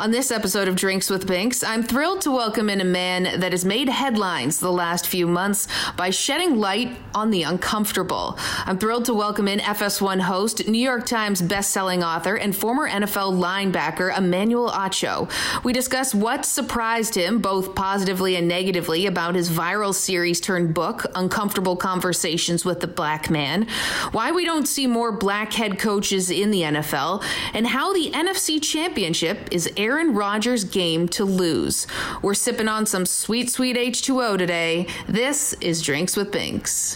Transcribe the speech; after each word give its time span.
On 0.00 0.12
this 0.12 0.30
episode 0.30 0.68
of 0.68 0.76
Drinks 0.76 1.10
with 1.10 1.26
Binks, 1.26 1.64
I'm 1.64 1.82
thrilled 1.82 2.20
to 2.20 2.30
welcome 2.30 2.70
in 2.70 2.80
a 2.80 2.84
man 2.84 3.40
that 3.40 3.50
has 3.50 3.64
made 3.64 3.88
headlines 3.88 4.60
the 4.60 4.70
last 4.70 5.08
few 5.08 5.26
months 5.26 5.66
by 5.96 6.10
shedding 6.10 6.60
light 6.60 6.96
on 7.16 7.32
the 7.32 7.42
uncomfortable. 7.42 8.38
I'm 8.64 8.78
thrilled 8.78 9.06
to 9.06 9.14
welcome 9.14 9.48
in 9.48 9.58
FS1 9.58 10.20
host, 10.20 10.68
New 10.68 10.78
York 10.78 11.04
Times 11.04 11.42
bestselling 11.42 12.06
author, 12.06 12.36
and 12.36 12.54
former 12.54 12.88
NFL 12.88 13.42
linebacker 13.42 14.16
Emmanuel 14.16 14.70
Acho. 14.70 15.28
We 15.64 15.72
discuss 15.72 16.14
what 16.14 16.44
surprised 16.46 17.16
him, 17.16 17.40
both 17.40 17.74
positively 17.74 18.36
and 18.36 18.46
negatively, 18.46 19.06
about 19.06 19.34
his 19.34 19.50
viral 19.50 19.92
series 19.92 20.40
turned 20.40 20.74
book, 20.74 21.06
Uncomfortable 21.16 21.74
Conversations 21.74 22.64
with 22.64 22.78
the 22.78 22.86
Black 22.86 23.30
Man, 23.30 23.66
why 24.12 24.30
we 24.30 24.44
don't 24.44 24.68
see 24.68 24.86
more 24.86 25.10
black 25.10 25.52
head 25.54 25.80
coaches 25.80 26.30
in 26.30 26.52
the 26.52 26.62
NFL, 26.62 27.24
and 27.52 27.66
how 27.66 27.92
the 27.92 28.12
NFC 28.12 28.62
Championship 28.62 29.48
is 29.50 29.68
airing 29.76 29.87
Aaron 29.88 30.12
Rodgers' 30.12 30.64
game 30.64 31.08
to 31.08 31.24
lose. 31.24 31.86
We're 32.20 32.34
sipping 32.34 32.68
on 32.68 32.84
some 32.84 33.06
sweet, 33.06 33.50
sweet 33.50 33.74
H2O 33.74 34.36
today. 34.36 34.86
This 35.08 35.54
is 35.62 35.80
Drinks 35.80 36.14
with 36.14 36.30
Binks. 36.30 36.94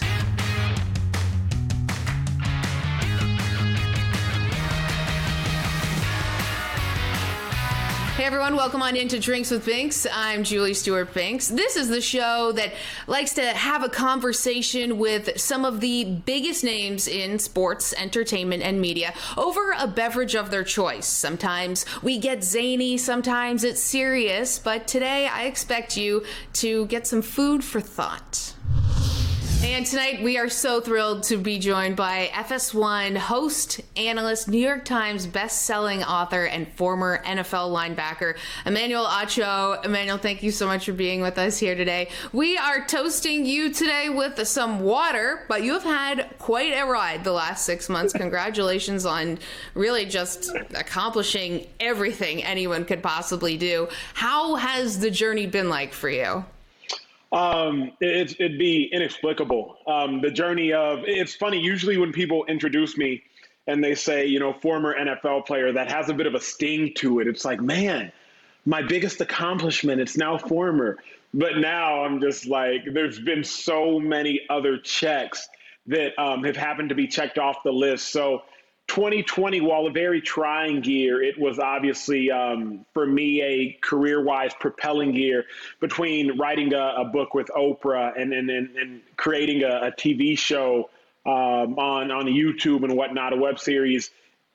Hey 8.23 8.27
everyone, 8.27 8.55
welcome 8.55 8.81
on 8.81 8.95
into 8.95 9.19
Drinks 9.19 9.51
with 9.51 9.65
Binks. 9.65 10.07
I'm 10.09 10.45
Julie 10.45 10.75
Stewart 10.75 11.13
Binks. 11.13 11.49
This 11.49 11.75
is 11.75 11.89
the 11.89 11.99
show 11.99 12.53
that 12.53 12.71
likes 13.05 13.33
to 13.33 13.41
have 13.41 13.83
a 13.83 13.89
conversation 13.89 14.97
with 14.97 15.37
some 15.37 15.65
of 15.65 15.81
the 15.81 16.05
biggest 16.05 16.63
names 16.63 17.09
in 17.09 17.37
sports, 17.37 17.93
entertainment, 17.97 18.63
and 18.63 18.79
media 18.79 19.13
over 19.35 19.75
a 19.77 19.87
beverage 19.87 20.35
of 20.35 20.51
their 20.51 20.63
choice. 20.63 21.05
Sometimes 21.05 21.85
we 22.01 22.17
get 22.17 22.45
zany, 22.45 22.97
sometimes 22.97 23.65
it's 23.65 23.81
serious, 23.81 24.57
but 24.57 24.87
today 24.87 25.27
I 25.27 25.43
expect 25.43 25.97
you 25.97 26.23
to 26.53 26.85
get 26.85 27.05
some 27.05 27.21
food 27.21 27.61
for 27.61 27.81
thought. 27.81 28.52
And 29.65 29.85
tonight 29.85 30.21
we 30.21 30.37
are 30.37 30.49
so 30.49 30.81
thrilled 30.81 31.23
to 31.23 31.37
be 31.37 31.57
joined 31.57 31.95
by 31.95 32.29
FS1 32.33 33.15
host, 33.15 33.79
analyst, 33.95 34.49
New 34.49 34.59
York 34.59 34.83
Times 34.83 35.25
best-selling 35.25 36.03
author, 36.03 36.43
and 36.43 36.67
former 36.73 37.23
NFL 37.23 37.71
linebacker, 37.71 38.35
Emmanuel 38.65 39.05
Acho. 39.05 39.83
Emmanuel, 39.85 40.17
thank 40.17 40.43
you 40.43 40.51
so 40.51 40.67
much 40.67 40.85
for 40.85 40.91
being 40.91 41.21
with 41.21 41.37
us 41.37 41.57
here 41.57 41.75
today. 41.75 42.09
We 42.33 42.57
are 42.57 42.85
toasting 42.85 43.45
you 43.45 43.73
today 43.73 44.09
with 44.09 44.45
some 44.47 44.81
water, 44.81 45.45
but 45.47 45.63
you 45.63 45.71
have 45.73 45.83
had 45.83 46.37
quite 46.39 46.73
a 46.73 46.85
ride 46.85 47.23
the 47.23 47.31
last 47.31 47.65
six 47.65 47.87
months. 47.87 48.11
Congratulations 48.23 49.05
on 49.05 49.39
really 49.75 50.05
just 50.05 50.53
accomplishing 50.75 51.67
everything 51.79 52.43
anyone 52.43 52.83
could 52.83 53.01
possibly 53.01 53.57
do. 53.57 53.87
How 54.13 54.55
has 54.55 54.99
the 54.99 55.09
journey 55.09 55.47
been 55.47 55.69
like 55.69 55.93
for 55.93 56.09
you? 56.09 56.43
Um, 57.33 57.91
it, 57.99 58.35
would 58.39 58.59
be 58.59 58.83
inexplicable. 58.93 59.77
Um, 59.87 60.21
the 60.21 60.29
journey 60.29 60.71
of 60.71 60.99
it's 61.05 61.33
funny. 61.33 61.59
Usually, 61.59 61.97
when 61.97 62.13
people 62.13 62.45
introduce 62.45 62.95
me 62.95 63.23
and 63.65 63.83
they 63.83 63.95
say, 63.95 64.27
you 64.27 64.39
know, 64.39 64.53
former 64.53 64.95
NFL 64.95 65.47
player, 65.47 65.71
that 65.73 65.89
has 65.91 66.09
a 66.09 66.13
bit 66.13 66.27
of 66.27 66.35
a 66.35 66.39
sting 66.39 66.93
to 66.97 67.19
it. 67.19 67.27
It's 67.27 67.43
like, 67.43 67.59
man, 67.59 68.11
my 68.65 68.83
biggest 68.83 69.19
accomplishment. 69.19 69.99
It's 69.99 70.15
now 70.15 70.37
former, 70.37 70.99
but 71.33 71.57
now 71.57 72.03
I'm 72.03 72.21
just 72.21 72.45
like, 72.45 72.81
there's 72.93 73.19
been 73.19 73.43
so 73.43 73.99
many 73.99 74.41
other 74.49 74.77
checks 74.77 75.49
that 75.87 76.17
um, 76.19 76.43
have 76.43 76.55
happened 76.55 76.89
to 76.89 76.95
be 76.95 77.07
checked 77.07 77.39
off 77.39 77.63
the 77.63 77.71
list. 77.71 78.11
So 78.11 78.43
2020, 78.93 79.59
while 79.61 79.87
a 79.87 79.91
very 79.91 80.21
trying 80.21 80.83
year, 80.83 81.23
it 81.23 81.35
was 81.39 81.57
obviously 81.57 82.29
um, 82.29 82.85
for 82.93 83.07
me 83.07 83.41
a 83.41 83.77
career-wise 83.81 84.51
propelling 84.59 85.15
year 85.15 85.45
between 85.79 86.37
writing 86.37 86.75
a, 86.75 86.93
a 86.99 87.05
book 87.05 87.33
with 87.33 87.47
Oprah 87.47 88.13
and 88.15 88.31
and, 88.31 88.51
and, 88.51 88.75
and 88.77 89.01
creating 89.17 89.63
a, 89.63 89.87
a, 89.87 89.91
TV 89.91 90.37
show 90.37 90.91
um, 91.25 91.79
on 91.79 92.11
on 92.11 92.25
YouTube 92.25 92.83
and 92.83 92.95
whatnot, 92.95 93.33
a 93.33 93.35
web 93.35 93.57
series. 93.57 94.11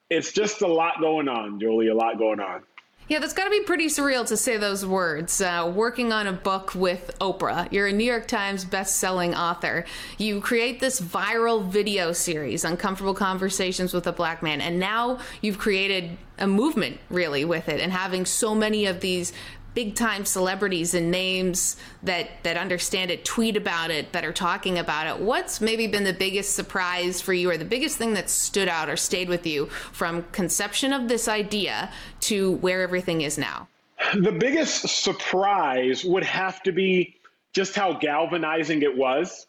It's 0.09 0.31
just 0.31 0.63
a 0.63 0.69
lot 0.69 1.01
going 1.01 1.29
on, 1.29 1.59
Julie. 1.59 1.89
A 1.89 1.95
lot 1.95 2.17
going 2.17 2.39
on. 2.39 2.63
Yeah, 3.09 3.21
that's 3.21 3.33
got 3.33 3.45
to 3.45 3.51
be 3.51 3.63
pretty 3.63 3.87
surreal 3.87 4.27
to 4.27 4.37
say 4.37 4.59
those 4.59 4.85
words. 4.85 5.41
Uh, 5.41 5.73
working 5.75 6.13
on 6.13 6.27
a 6.27 6.33
book 6.33 6.75
with 6.75 7.11
Oprah. 7.23 7.73
You're 7.73 7.87
a 7.87 7.93
New 7.93 8.05
York 8.05 8.29
Times 8.29 8.67
best-selling 8.67 9.35
author. 9.35 9.87
You 10.19 10.43
create 10.43 10.81
this 10.81 11.01
viral 11.01 11.65
video 11.65 12.13
series, 12.13 12.67
Uncomfortable 12.67 13.15
Conversations 13.15 13.95
with 13.95 14.07
a 14.07 14.13
Black 14.13 14.43
Man, 14.43 14.61
and 14.61 14.79
now 14.79 15.21
you've 15.41 15.57
created 15.57 16.19
a 16.39 16.47
movement 16.47 17.01
really 17.09 17.47
with 17.47 17.71
it 17.71 17.81
and 17.81 17.93
having 17.93 18.27
so 18.27 18.55
many 18.55 18.85
of 18.85 19.01
these 19.01 19.33
big 19.75 19.95
time 19.95 20.25
celebrities 20.25 20.95
and 20.95 21.11
names 21.11 21.77
that 22.03 22.29
that 22.43 22.57
understand 22.57 23.11
it 23.11 23.25
tweet 23.25 23.57
about 23.57 23.91
it 23.91 24.13
that 24.13 24.25
are 24.25 24.33
talking 24.33 24.79
about 24.79 25.07
it. 25.07 25.23
What's 25.23 25.61
maybe 25.61 25.87
been 25.87 26.05
the 26.05 26.13
biggest 26.13 26.55
surprise 26.55 27.21
for 27.21 27.33
you 27.33 27.51
or 27.51 27.57
the 27.57 27.65
biggest 27.65 27.97
thing 27.99 28.15
that 28.15 28.31
stood 28.31 28.69
out 28.69 28.89
or 28.89 28.97
stayed 28.97 29.29
with 29.29 29.47
you 29.47 29.67
from 29.93 30.25
conception 30.33 30.93
of 30.93 31.09
this 31.09 31.29
idea 31.29 31.91
to 32.21 32.53
where 32.57 32.83
everything 32.83 33.21
is 33.21 33.39
now? 33.39 33.69
The 34.15 34.33
biggest 34.33 34.89
surprise 34.89 36.05
would 36.05 36.25
have 36.25 36.63
to 36.63 36.73
be 36.73 37.17
just 37.53 37.75
how 37.75 37.95
galvanizing 37.95 38.83
it 38.83 38.97
was. 38.97 39.47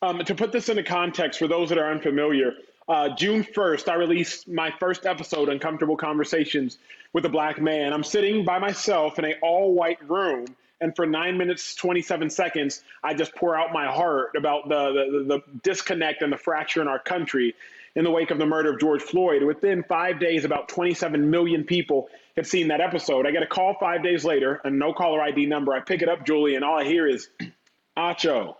Um, 0.00 0.18
to 0.24 0.34
put 0.34 0.50
this 0.50 0.68
into 0.68 0.82
context 0.82 1.38
for 1.38 1.46
those 1.46 1.68
that 1.68 1.78
are 1.78 1.88
unfamiliar 1.90 2.54
uh, 2.88 3.10
June 3.16 3.44
1st, 3.44 3.88
I 3.88 3.94
released 3.94 4.48
my 4.48 4.72
first 4.80 5.06
episode, 5.06 5.48
Uncomfortable 5.48 5.96
Conversations 5.96 6.78
with 7.12 7.24
a 7.24 7.28
Black 7.28 7.60
Man. 7.60 7.92
I'm 7.92 8.04
sitting 8.04 8.44
by 8.44 8.58
myself 8.58 9.18
in 9.18 9.24
a 9.24 9.34
all 9.42 9.72
white 9.74 9.98
room, 10.08 10.46
and 10.80 10.94
for 10.96 11.06
nine 11.06 11.38
minutes, 11.38 11.74
27 11.76 12.28
seconds, 12.30 12.82
I 13.02 13.14
just 13.14 13.34
pour 13.36 13.56
out 13.56 13.72
my 13.72 13.86
heart 13.86 14.34
about 14.36 14.68
the, 14.68 14.92
the, 14.92 15.24
the 15.24 15.58
disconnect 15.62 16.22
and 16.22 16.32
the 16.32 16.36
fracture 16.36 16.82
in 16.82 16.88
our 16.88 16.98
country 16.98 17.54
in 17.94 18.04
the 18.04 18.10
wake 18.10 18.30
of 18.30 18.38
the 18.38 18.46
murder 18.46 18.72
of 18.72 18.80
George 18.80 19.02
Floyd. 19.02 19.42
Within 19.42 19.84
five 19.84 20.18
days, 20.18 20.44
about 20.44 20.68
27 20.68 21.30
million 21.30 21.64
people 21.64 22.08
have 22.36 22.46
seen 22.46 22.68
that 22.68 22.80
episode. 22.80 23.26
I 23.26 23.30
get 23.30 23.42
a 23.42 23.46
call 23.46 23.76
five 23.78 24.02
days 24.02 24.24
later, 24.24 24.60
a 24.64 24.70
no 24.70 24.92
caller 24.92 25.20
ID 25.20 25.46
number. 25.46 25.72
I 25.72 25.80
pick 25.80 26.02
it 26.02 26.08
up, 26.08 26.24
Julie, 26.26 26.56
and 26.56 26.64
all 26.64 26.78
I 26.78 26.84
hear 26.84 27.06
is, 27.06 27.28
Acho, 27.96 28.56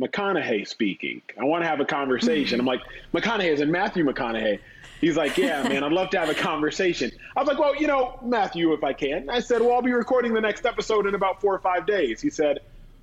McConaughey 0.00 0.66
speaking. 0.66 1.20
I 1.38 1.44
want 1.44 1.62
to 1.62 1.68
have 1.68 1.80
a 1.80 1.84
conversation. 1.84 2.58
I'm 2.58 2.66
like, 2.66 2.80
McConaughey 3.12 3.52
is 3.52 3.60
in 3.60 3.70
Matthew 3.70 4.04
McConaughey. 4.04 4.58
He's 5.00 5.16
like, 5.16 5.36
yeah, 5.36 5.62
man, 5.68 5.84
I'd 5.84 5.92
love 5.92 6.10
to 6.10 6.18
have 6.18 6.28
a 6.28 6.34
conversation. 6.34 7.10
I 7.36 7.40
was 7.40 7.48
like, 7.48 7.58
well, 7.58 7.76
you 7.76 7.86
know, 7.86 8.18
Matthew, 8.24 8.72
if 8.72 8.82
I 8.82 8.92
can. 8.92 9.28
I 9.28 9.40
said, 9.40 9.60
well, 9.60 9.72
I'll 9.72 9.82
be 9.82 9.92
recording 9.92 10.32
the 10.32 10.40
next 10.40 10.64
episode 10.64 11.06
in 11.06 11.14
about 11.14 11.40
four 11.40 11.54
or 11.54 11.58
five 11.58 11.86
days. 11.86 12.20
He 12.20 12.30
said, 12.30 12.60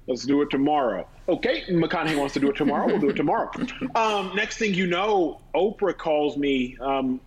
let's 0.08 0.26
do 0.26 0.42
it 0.42 0.50
tomorrow. 0.50 1.08
Okay, 1.30 1.64
McConaughey 1.70 2.18
wants 2.18 2.34
to 2.34 2.40
do 2.40 2.50
it 2.50 2.56
tomorrow. 2.56 2.88
We'll 2.88 3.00
do 3.00 3.10
it 3.10 3.16
tomorrow. 3.16 3.52
Um, 3.96 4.32
next 4.36 4.58
thing 4.58 4.74
you 4.74 4.88
know, 4.88 5.42
Oprah 5.56 5.98
calls 5.98 6.38
me 6.38 6.78
um, 6.80 7.20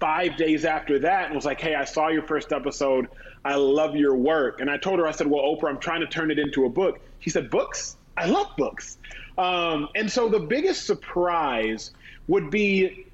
five 0.00 0.36
days 0.36 0.64
after 0.64 0.98
that 1.00 1.26
and 1.26 1.34
was 1.34 1.44
like, 1.44 1.60
hey, 1.60 1.74
I 1.74 1.84
saw 1.84 2.08
your 2.08 2.22
first 2.22 2.52
episode. 2.52 3.08
I 3.44 3.54
love 3.54 3.94
your 3.94 4.16
work. 4.16 4.60
And 4.60 4.68
I 4.68 4.76
told 4.76 4.98
her, 4.98 5.06
I 5.06 5.12
said, 5.12 5.28
well, 5.28 5.42
Oprah, 5.42 5.68
I'm 5.68 5.78
trying 5.78 6.00
to 6.00 6.06
turn 6.06 6.30
it 6.30 6.38
into 6.38 6.64
a 6.64 6.68
book. 6.68 7.00
She 7.20 7.30
said, 7.30 7.48
books? 7.50 7.96
I 8.16 8.26
love 8.26 8.56
books. 8.56 8.98
Um, 9.38 9.88
and 9.94 10.10
so 10.10 10.28
the 10.28 10.40
biggest 10.40 10.86
surprise 10.86 11.90
would 12.28 12.50
be 12.50 13.06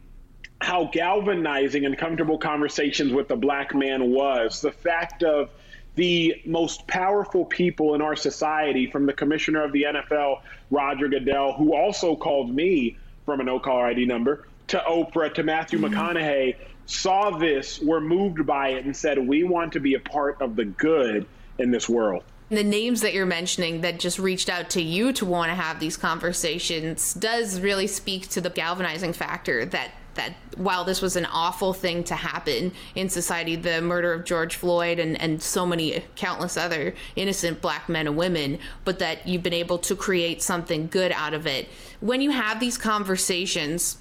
how 0.60 0.84
galvanizing 0.93 1.84
and 1.84 1.99
comfortable 1.99 2.38
conversations 2.38 3.12
with 3.12 3.28
the 3.28 3.37
black 3.37 3.75
man 3.75 4.10
was. 4.12 4.60
The 4.60 4.70
fact 4.70 5.25
of 5.25 5.50
the 5.96 6.40
most 6.46 6.87
powerful 6.87 7.44
people 7.44 7.94
in 7.94 8.00
our 8.00 8.16
society, 8.16 8.90
from 8.90 9.06
the 9.06 9.12
commissioner 9.12 9.62
of 9.64 9.72
the 9.72 9.82
NFL, 9.82 10.40
Roger 10.70 11.08
Goodell, 11.08 11.52
who 11.52 11.75
also 11.75 12.16
called 12.16 12.55
me 12.55 12.96
from 13.26 13.40
a 13.40 13.44
no 13.44 13.58
caller 13.58 13.87
ID 13.87 14.06
number, 14.06 14.46
to 14.69 14.78
Oprah, 14.78 15.34
to 15.34 15.43
Matthew 15.43 15.78
mm-hmm. 15.78 15.94
McConaughey, 15.94 16.56
saw 16.87 17.37
this, 17.37 17.81
were 17.81 18.00
moved 18.00 18.46
by 18.46 18.70
it, 18.70 18.84
and 18.84 18.96
said, 18.96 19.19
We 19.19 19.44
want 19.44 19.72
to 19.75 19.81
be 19.81 19.94
a 19.94 20.00
part 20.00 20.40
of 20.40 20.56
the 20.56 20.64
good 20.64 21.26
in 21.58 21.70
this 21.70 21.88
world. 21.88 22.22
The 22.52 22.62
names 22.62 23.00
that 23.00 23.14
you're 23.14 23.25
mentioning 23.25 23.81
that 23.81 23.99
just 23.99 24.19
reached 24.19 24.50
out 24.50 24.69
to 24.70 24.82
you 24.82 25.14
to 25.14 25.25
want 25.25 25.49
to 25.49 25.54
have 25.54 25.81
these 25.81 25.96
conversations 25.96 27.14
does 27.14 27.58
really 27.58 27.87
speak 27.87 28.28
to 28.28 28.43
the 28.43 28.50
galvanizing 28.50 29.14
factor 29.14 29.64
that 29.64 29.93
that 30.16 30.34
while 30.58 30.84
this 30.84 31.00
was 31.00 31.16
an 31.16 31.25
awful 31.25 31.72
thing 31.72 32.04
to 32.04 32.14
happen 32.14 32.72
in 32.94 33.08
society, 33.08 33.56
the 33.56 33.81
murder 33.81 34.12
of 34.12 34.26
George 34.26 34.56
Floyd 34.56 34.99
and, 34.99 35.19
and 35.19 35.43
so 35.43 35.64
many 35.64 36.04
countless 36.14 36.58
other 36.58 36.94
innocent 37.16 37.62
black 37.62 37.88
men 37.88 38.06
and 38.06 38.19
women, 38.19 38.58
but 38.84 38.98
that 38.98 39.26
you've 39.26 39.43
been 39.43 39.55
able 39.55 39.78
to 39.78 39.96
create 39.96 40.43
something 40.43 40.88
good 40.88 41.10
out 41.12 41.32
of 41.32 41.46
it. 41.46 41.70
When 42.00 42.20
you 42.20 42.32
have 42.32 42.60
these 42.60 42.76
conversations, 42.76 43.96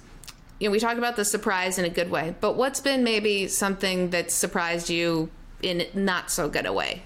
you 0.60 0.68
know, 0.68 0.72
we 0.72 0.78
talk 0.78 0.98
about 0.98 1.16
the 1.16 1.24
surprise 1.24 1.78
in 1.78 1.86
a 1.86 1.90
good 1.90 2.10
way, 2.10 2.34
but 2.42 2.56
what's 2.56 2.80
been 2.80 3.02
maybe 3.02 3.48
something 3.48 4.10
that 4.10 4.30
surprised 4.30 4.90
you 4.90 5.30
in 5.62 5.86
not 5.94 6.30
so 6.30 6.50
good 6.50 6.66
a 6.66 6.72
way? 6.74 7.04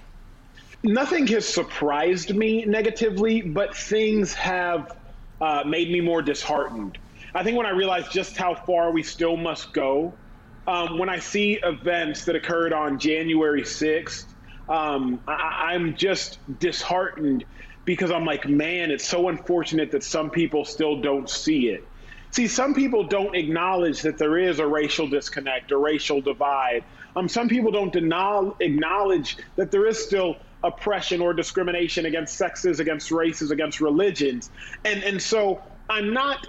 Nothing 0.85 1.29
has 1.29 1.49
surprised 1.49 2.35
me 2.35 2.65
negatively, 2.67 3.43
but 3.43 3.77
things 3.77 4.35
have 4.35 4.93
uh, 5.41 5.63
made 5.67 5.91
me 5.93 6.01
more 6.03 6.23
disheartened. 6.23 6.99
I 7.35 7.45
think 7.45 7.57
when 7.57 7.67
I 7.67 7.71
realized 7.71 8.13
just 8.13 8.37
how 8.37 8.57
far 8.57 8.93
we 8.93 9.05
still 9.05 9.37
must 9.37 9.73
go, 9.75 10.19
um, 10.67 10.99
when 10.99 11.09
I 11.09 11.21
see 11.21 11.61
events 11.63 12.25
that 12.27 12.37
occurred 12.37 12.73
on 12.75 12.99
January 12.99 13.63
6th, 13.63 14.35
um, 14.69 15.23
I- 15.29 15.73
I'm 15.75 15.97
just 15.97 16.41
disheartened 16.59 17.47
because 17.87 18.11
I'm 18.11 18.27
like, 18.27 18.49
man, 18.49 18.91
it's 18.91 19.07
so 19.09 19.29
unfortunate 19.29 19.93
that 19.93 20.05
some 20.05 20.31
people 20.31 20.65
still 20.67 21.01
don't 21.01 21.31
see 21.31 21.69
it. 21.69 21.89
See, 22.33 22.49
some 22.49 22.75
people 22.75 23.05
don't 23.09 23.37
acknowledge 23.37 24.03
that 24.03 24.19
there 24.19 24.39
is 24.39 24.59
a 24.61 24.67
racial 24.67 25.09
disconnect, 25.09 25.73
a 25.73 25.79
racial 25.79 26.21
divide. 26.23 26.85
Um, 27.17 27.29
some 27.29 27.49
people 27.49 27.73
don't 27.73 27.93
deny, 27.93 28.51
acknowledge 28.61 29.39
that 29.57 29.71
there 29.71 29.87
is 29.87 30.05
still 30.05 30.37
oppression 30.63 31.21
or 31.21 31.33
discrimination 31.33 32.07
against 32.07 32.37
sexes, 32.37 32.81
against 32.81 33.11
races, 33.11 33.51
against 33.51 33.81
religions. 33.81 34.51
And, 34.85 35.03
and 35.05 35.23
so 35.23 35.63
I'm 35.89 36.13
not 36.13 36.47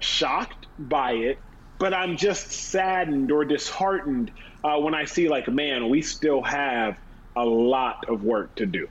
shocked 0.00 0.66
by 0.78 1.12
it, 1.12 1.38
but 1.78 1.92
I'm 1.94 2.16
just 2.16 2.50
saddened 2.50 3.32
or 3.32 3.44
disheartened 3.44 4.30
uh, 4.62 4.78
when 4.78 4.94
I 4.94 5.04
see, 5.04 5.28
like, 5.28 5.48
man, 5.48 5.88
we 5.88 6.02
still 6.02 6.42
have 6.42 6.96
a 7.36 7.44
lot 7.44 8.08
of 8.08 8.22
work 8.22 8.54
to 8.56 8.66
do. 8.66 8.88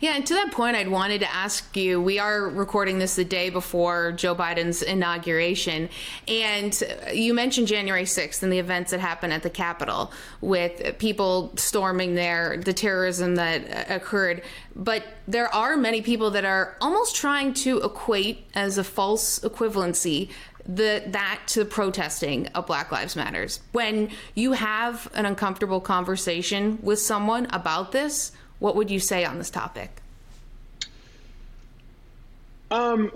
Yeah, 0.00 0.16
and 0.16 0.26
to 0.28 0.32
that 0.32 0.50
point, 0.50 0.76
I'd 0.76 0.88
wanted 0.88 1.20
to 1.20 1.30
ask 1.30 1.76
you 1.76 2.00
we 2.00 2.18
are 2.18 2.48
recording 2.48 2.98
this 2.98 3.16
the 3.16 3.24
day 3.24 3.50
before 3.50 4.12
Joe 4.12 4.34
Biden's 4.34 4.80
inauguration. 4.80 5.90
And 6.26 6.82
you 7.12 7.34
mentioned 7.34 7.68
January 7.68 8.04
6th 8.04 8.42
and 8.42 8.50
the 8.50 8.58
events 8.58 8.92
that 8.92 9.00
happened 9.00 9.34
at 9.34 9.42
the 9.42 9.50
Capitol 9.50 10.10
with 10.40 10.96
people 10.98 11.52
storming 11.56 12.14
there, 12.14 12.56
the 12.56 12.72
terrorism 12.72 13.34
that 13.34 13.90
uh, 13.90 13.94
occurred. 13.94 14.42
But 14.74 15.04
there 15.28 15.54
are 15.54 15.76
many 15.76 16.00
people 16.00 16.30
that 16.30 16.46
are 16.46 16.78
almost 16.80 17.14
trying 17.14 17.52
to 17.54 17.82
equate 17.82 18.46
as 18.54 18.78
a 18.78 18.84
false 18.84 19.40
equivalency 19.40 20.30
the 20.66 21.02
that 21.08 21.40
to 21.48 21.64
protesting 21.64 22.46
of 22.48 22.66
Black 22.66 22.92
Lives 22.92 23.16
Matters. 23.16 23.60
When 23.72 24.10
you 24.34 24.52
have 24.52 25.10
an 25.14 25.26
uncomfortable 25.26 25.80
conversation 25.80 26.78
with 26.82 27.00
someone 27.00 27.46
about 27.46 27.92
this, 27.92 28.32
what 28.60 28.76
would 28.76 28.90
you 28.90 29.00
say 29.00 29.24
on 29.24 29.38
this 29.38 29.50
topic? 29.50 29.90
Um, 32.70 33.10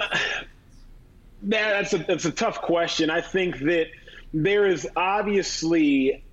that's 1.43 1.93
a 1.93 1.99
that's 1.99 2.25
a 2.25 2.32
tough 2.32 2.61
question. 2.61 3.11
I 3.11 3.20
think 3.20 3.61
that 3.61 3.87
there 4.32 4.67
is 4.67 4.88
obviously 4.96 6.25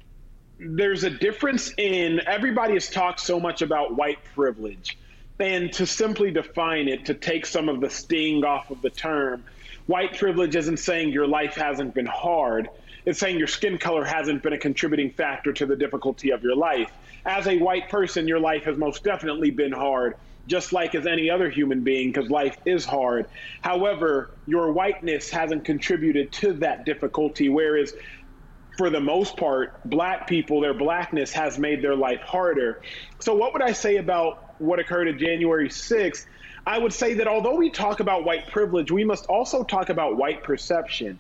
there's 0.60 1.04
a 1.04 1.10
difference 1.10 1.72
in 1.78 2.22
everybody 2.26 2.74
has 2.74 2.90
talked 2.90 3.20
so 3.20 3.40
much 3.40 3.62
about 3.62 3.96
white 3.96 4.20
privilege 4.34 4.98
and 5.40 5.74
to 5.74 5.88
simply 5.88 6.30
define 6.30 6.88
it 6.88 7.06
to 7.06 7.16
take 7.16 7.48
some 7.48 7.68
of 7.68 7.82
the 7.82 7.90
sting 7.90 8.44
off 8.46 8.70
of 8.70 8.82
the 8.82 8.90
term 8.90 9.44
white 9.88 10.18
privilege 10.18 10.56
isn't 10.56 10.78
saying 10.78 11.10
your 11.10 11.26
life 11.26 11.56
hasn't 11.56 11.96
been 11.96 12.06
hard 12.06 12.70
it's 13.06 13.20
saying 13.20 13.40
your 13.40 13.48
skin 13.48 13.80
color 13.80 14.06
hasn't 14.06 14.44
been 14.44 14.54
a 14.54 14.58
contributing 14.58 15.10
factor 15.10 15.52
to 15.52 15.66
the 15.66 15.76
difficulty 15.76 16.30
of 16.30 16.44
your 16.44 16.56
life 16.56 16.92
as 17.26 17.48
a 17.48 17.58
white 17.58 17.90
person, 17.90 18.28
your 18.28 18.40
life 18.40 18.64
has 18.64 18.78
most 18.78 19.04
definitely 19.04 19.52
been 19.52 19.72
hard, 19.72 20.16
just 20.48 20.74
like 20.74 20.96
as 20.96 21.06
any 21.06 21.30
other 21.30 21.50
human 21.50 21.82
being, 21.84 22.12
because 22.12 22.30
life 22.30 22.58
is 22.66 22.86
hard. 22.86 23.28
However, 23.62 24.32
your 24.46 24.72
whiteness 24.72 25.30
hasn't 25.30 25.66
contributed 25.66 26.32
to 26.34 26.54
that 26.54 26.86
difficulty, 26.86 27.50
whereas 27.50 27.94
for 28.78 28.90
the 28.90 29.00
most 29.00 29.38
part, 29.38 29.80
black 29.86 30.28
people, 30.28 30.62
their 30.62 30.74
blackness 30.74 31.32
has 31.34 31.60
made 31.60 31.84
their 31.84 31.96
life 31.96 32.22
harder. 32.22 32.82
So, 33.20 33.36
what 33.36 33.54
would 33.54 33.62
I 33.62 33.74
say 33.74 33.98
about 33.98 34.60
what 34.60 34.80
occurred 34.80 35.08
at 35.08 35.18
January 35.18 35.70
6th? 35.70 36.26
I 36.66 36.78
would 36.78 36.94
say 36.94 37.16
that 37.16 37.28
although 37.28 37.56
we 37.56 37.70
talk 37.70 38.00
about 38.00 38.24
white 38.24 38.48
privilege, 38.52 38.92
we 38.92 39.04
must 39.04 39.26
also 39.26 39.64
talk 39.64 39.90
about 39.90 40.16
white 40.16 40.44
perception. 40.44 41.20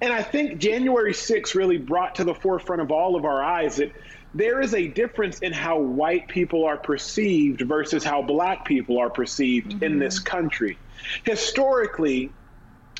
And 0.00 0.12
I 0.12 0.22
think 0.22 0.58
January 0.58 1.12
6th 1.12 1.54
really 1.54 1.78
brought 1.78 2.16
to 2.16 2.24
the 2.24 2.34
forefront 2.34 2.82
of 2.82 2.90
all 2.90 3.16
of 3.16 3.24
our 3.24 3.42
eyes 3.42 3.76
that 3.76 3.92
there 4.34 4.60
is 4.60 4.74
a 4.74 4.88
difference 4.88 5.38
in 5.38 5.52
how 5.52 5.78
white 5.78 6.28
people 6.28 6.64
are 6.64 6.76
perceived 6.76 7.60
versus 7.62 8.02
how 8.02 8.20
black 8.20 8.64
people 8.64 8.98
are 8.98 9.10
perceived 9.10 9.72
mm-hmm. 9.72 9.84
in 9.84 9.98
this 9.98 10.18
country. 10.18 10.76
Historically, 11.22 12.30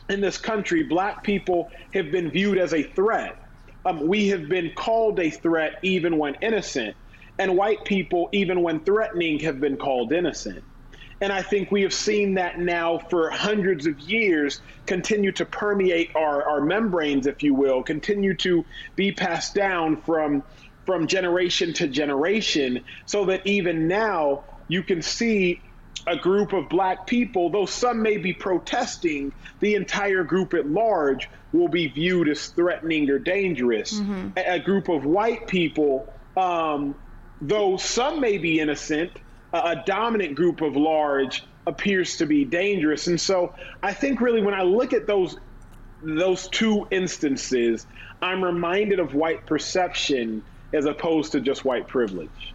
in 0.08 0.20
this 0.20 0.38
country, 0.38 0.84
black 0.84 1.24
people 1.24 1.70
have 1.92 2.12
been 2.12 2.30
viewed 2.30 2.58
as 2.58 2.72
a 2.72 2.82
threat. 2.82 3.36
Um, 3.84 4.06
we 4.06 4.28
have 4.28 4.48
been 4.48 4.72
called 4.74 5.18
a 5.18 5.30
threat 5.30 5.80
even 5.82 6.18
when 6.18 6.36
innocent, 6.40 6.96
and 7.38 7.56
white 7.56 7.84
people, 7.84 8.28
even 8.32 8.62
when 8.62 8.80
threatening, 8.80 9.40
have 9.40 9.60
been 9.60 9.76
called 9.76 10.12
innocent. 10.12 10.62
And 11.20 11.32
I 11.32 11.42
think 11.42 11.70
we 11.70 11.82
have 11.82 11.94
seen 11.94 12.34
that 12.34 12.58
now 12.58 12.98
for 12.98 13.30
hundreds 13.30 13.86
of 13.86 13.98
years 14.00 14.60
continue 14.86 15.32
to 15.32 15.44
permeate 15.44 16.14
our, 16.14 16.46
our 16.46 16.60
membranes, 16.60 17.26
if 17.26 17.42
you 17.42 17.54
will, 17.54 17.82
continue 17.82 18.34
to 18.34 18.64
be 18.94 19.12
passed 19.12 19.54
down 19.54 19.96
from 20.02 20.42
from 20.86 21.06
generation 21.06 21.72
to 21.74 21.88
generation, 21.88 22.84
so 23.06 23.26
that 23.26 23.46
even 23.46 23.88
now 23.88 24.44
you 24.68 24.82
can 24.82 25.02
see 25.02 25.60
a 26.06 26.16
group 26.16 26.52
of 26.52 26.68
black 26.68 27.06
people, 27.06 27.50
though 27.50 27.66
some 27.66 28.02
may 28.02 28.16
be 28.16 28.32
protesting, 28.32 29.32
the 29.60 29.74
entire 29.74 30.24
group 30.24 30.54
at 30.54 30.68
large 30.68 31.30
will 31.52 31.68
be 31.68 31.86
viewed 31.86 32.28
as 32.28 32.48
threatening 32.48 33.08
or 33.08 33.18
dangerous. 33.18 33.94
Mm-hmm. 33.94 34.30
A, 34.36 34.58
group 34.58 34.88
of 34.88 35.04
white 35.04 35.46
people, 35.46 36.12
um, 36.36 36.94
though 37.40 37.76
some 37.76 38.20
may 38.20 38.38
be 38.38 38.60
innocent, 38.60 39.12
a, 39.52 39.58
a 39.58 39.82
dominant 39.86 40.34
group 40.34 40.60
of 40.60 40.76
large 40.76 41.44
appears 41.66 42.18
to 42.18 42.26
be 42.26 42.44
dangerous. 42.44 43.06
And 43.06 43.20
so 43.20 43.54
I 43.82 43.94
think 43.94 44.20
really 44.20 44.42
when 44.42 44.54
I 44.54 44.62
look 44.62 44.92
at 44.92 45.06
those 45.06 45.38
those 46.02 46.48
two 46.48 46.86
instances, 46.90 47.86
I'm 48.20 48.44
reminded 48.44 48.98
of 48.98 49.14
white 49.14 49.46
perception 49.46 50.42
as 50.74 50.86
opposed 50.86 51.32
to 51.32 51.40
just 51.40 51.64
white 51.64 51.86
privilege. 51.86 52.54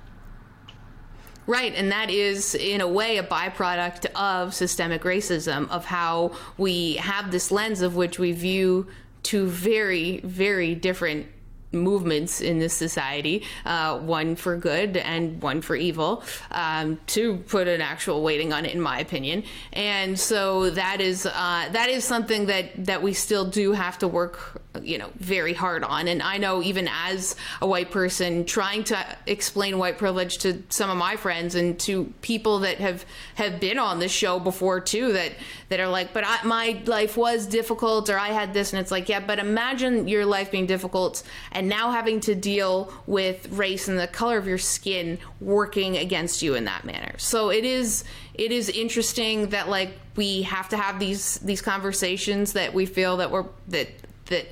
Right, 1.48 1.74
and 1.74 1.92
that 1.92 2.12
is, 2.12 2.54
in 2.54 2.80
a 2.82 2.88
way, 2.88 3.18
a 3.18 3.24
byproduct 3.24 4.06
of 4.14 4.54
systemic 4.54 5.02
racism, 5.02 5.68
of 5.70 5.84
how 5.84 6.34
we 6.60 6.98
have 6.98 7.32
this 7.32 7.50
lens 7.50 7.82
of 7.82 7.96
which 7.96 8.20
we 8.20 8.34
view 8.34 8.86
two 9.24 9.48
very, 9.48 10.20
very 10.20 10.76
different 10.76 11.26
movements 11.72 12.42
in 12.42 12.60
this 12.60 12.74
society, 12.74 13.44
uh, 13.66 13.98
one 14.00 14.36
for 14.36 14.58
good 14.58 14.98
and 14.98 15.42
one 15.42 15.62
for 15.62 15.76
evil, 15.76 16.24
um, 16.52 17.00
to 17.08 17.38
put 17.38 17.68
an 17.68 17.82
actual 17.82 18.24
weighting 18.24 18.54
on 18.54 18.66
it, 18.66 18.74
in 18.74 18.82
my 18.82 19.00
opinion. 19.00 19.44
And 19.74 20.20
so 20.20 20.70
that 20.72 21.02
is 21.02 21.26
uh, 21.26 21.70
that 21.72 21.90
is 21.90 22.04
something 22.04 22.48
that 22.48 22.86
that 22.86 23.02
we 23.02 23.14
still 23.14 23.46
do 23.46 23.74
have 23.74 23.98
to 24.00 24.08
work 24.08 24.62
you 24.84 24.98
know, 24.98 25.10
very 25.18 25.54
hard 25.54 25.84
on. 25.84 26.08
And 26.08 26.22
I 26.22 26.38
know 26.38 26.62
even 26.62 26.90
as 26.92 27.36
a 27.62 27.68
white 27.68 27.92
person 27.92 28.46
trying 28.46 28.84
to 28.86 29.06
explain 29.26 29.78
white 29.78 29.98
privilege 29.98 30.40
to 30.40 30.64
some 30.70 30.90
of 30.90 30.98
my 30.98 31.16
friends 31.16 31.56
and 31.56 31.80
to 31.82 32.14
people 32.22 32.60
that 32.60 32.78
have 32.78 33.06
have 33.36 33.60
been 33.60 33.80
on 33.80 34.00
this 34.00 34.12
show 34.12 34.40
before 34.40 34.80
too 34.80 35.14
that 35.14 35.34
that 35.70 35.80
are 35.80 35.88
like, 35.88 36.14
but 36.14 36.24
I, 36.26 36.44
my 36.44 36.82
life 36.86 37.18
was 37.18 37.46
difficult 37.46 38.10
or 38.10 38.18
I 38.18 38.30
had 38.30 38.54
this 38.54 38.74
and 38.74 38.80
it's 38.80 38.92
like, 38.92 39.10
yeah, 39.10 39.20
but 39.20 39.40
imagine 39.40 40.08
your 40.08 40.26
life 40.26 40.52
being 40.52 40.66
difficult 40.66 41.24
and 41.52 41.70
now 41.70 41.92
having 41.92 42.20
to 42.22 42.36
deal 42.36 42.94
with 43.06 43.50
race 43.52 43.88
and 43.88 44.00
the 44.00 44.08
color 44.08 44.38
of 44.38 44.48
your 44.48 44.58
skin 44.58 45.18
working 45.40 45.98
against 45.98 46.42
you 46.42 46.56
in 46.56 46.66
that 46.66 46.86
manner. 46.86 47.14
So 47.18 47.50
it 47.50 47.66
is 47.66 48.04
it 48.40 48.54
is 48.54 48.70
interesting 48.70 49.50
that 49.50 49.68
like 49.68 49.92
we 50.16 50.44
have 50.44 50.70
to 50.70 50.78
have 50.78 51.00
these 51.00 51.38
these 51.40 51.62
conversations 51.62 52.54
that 52.54 52.74
we 52.74 52.86
feel 52.86 53.18
that 53.18 53.32
we're 53.32 53.46
that 53.68 53.90
that 54.30 54.48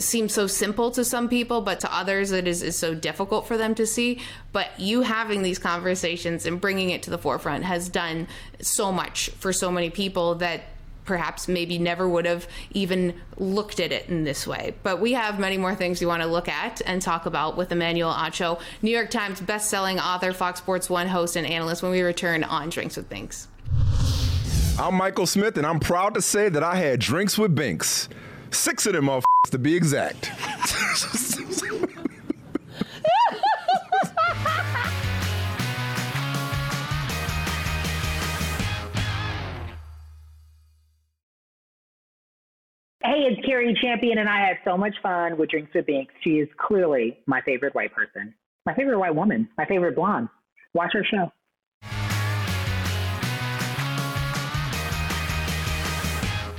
seems 0.00 0.32
so 0.32 0.46
simple 0.46 0.90
to 0.90 1.04
some 1.04 1.28
people, 1.28 1.60
but 1.60 1.80
to 1.80 1.94
others 1.94 2.32
it 2.32 2.48
is, 2.48 2.62
is 2.62 2.76
so 2.76 2.94
difficult 2.94 3.46
for 3.46 3.56
them 3.56 3.74
to 3.76 3.86
see. 3.86 4.20
But 4.52 4.68
you 4.78 5.02
having 5.02 5.42
these 5.42 5.58
conversations 5.58 6.46
and 6.46 6.60
bringing 6.60 6.90
it 6.90 7.02
to 7.04 7.10
the 7.10 7.18
forefront 7.18 7.64
has 7.64 7.88
done 7.88 8.26
so 8.60 8.90
much 8.90 9.30
for 9.30 9.52
so 9.52 9.70
many 9.70 9.90
people 9.90 10.36
that 10.36 10.62
perhaps 11.04 11.46
maybe 11.46 11.78
never 11.78 12.08
would 12.08 12.26
have 12.26 12.48
even 12.72 13.14
looked 13.38 13.78
at 13.78 13.92
it 13.92 14.08
in 14.08 14.24
this 14.24 14.46
way. 14.46 14.74
But 14.82 15.00
we 15.00 15.12
have 15.12 15.38
many 15.38 15.56
more 15.56 15.74
things 15.74 16.00
we 16.00 16.06
want 16.06 16.22
to 16.22 16.28
look 16.28 16.48
at 16.48 16.82
and 16.84 17.00
talk 17.00 17.26
about 17.26 17.56
with 17.56 17.70
Emmanuel 17.70 18.12
Acho, 18.12 18.60
New 18.82 18.90
York 18.90 19.10
Times 19.10 19.40
best-selling 19.40 20.00
author, 20.00 20.32
Fox 20.32 20.58
Sports 20.58 20.90
1 20.90 21.06
host 21.06 21.36
and 21.36 21.46
analyst 21.46 21.82
when 21.82 21.92
we 21.92 22.02
return 22.02 22.42
on 22.42 22.68
Drinks 22.70 22.96
with 22.96 23.08
Binks. 23.08 23.46
I'm 24.78 24.94
Michael 24.94 25.26
Smith, 25.26 25.56
and 25.56 25.66
I'm 25.66 25.80
proud 25.80 26.14
to 26.14 26.22
say 26.22 26.50
that 26.50 26.62
I 26.62 26.74
had 26.74 27.00
drinks 27.00 27.38
with 27.38 27.54
Binks. 27.54 28.10
Six 28.50 28.86
of 28.86 28.94
them, 28.94 29.06
motherfuckers, 29.06 29.50
to 29.50 29.58
be 29.58 29.74
exact. 29.74 30.26
Hey, 43.02 43.22
it's 43.22 43.46
Cari 43.46 43.72
Champion, 43.80 44.18
and 44.18 44.28
I 44.28 44.40
had 44.40 44.58
so 44.64 44.76
much 44.76 44.94
fun 45.02 45.38
with 45.38 45.50
Drinks 45.50 45.72
with 45.74 45.86
Binks. 45.86 46.12
She 46.22 46.38
is 46.38 46.48
clearly 46.58 47.18
my 47.26 47.40
favorite 47.42 47.74
white 47.74 47.94
person, 47.94 48.34
my 48.66 48.74
favorite 48.74 48.98
white 48.98 49.14
woman, 49.14 49.48
my 49.56 49.64
favorite 49.64 49.94
blonde. 49.94 50.28
Watch 50.74 50.90
her 50.92 51.04
show. 51.04 51.30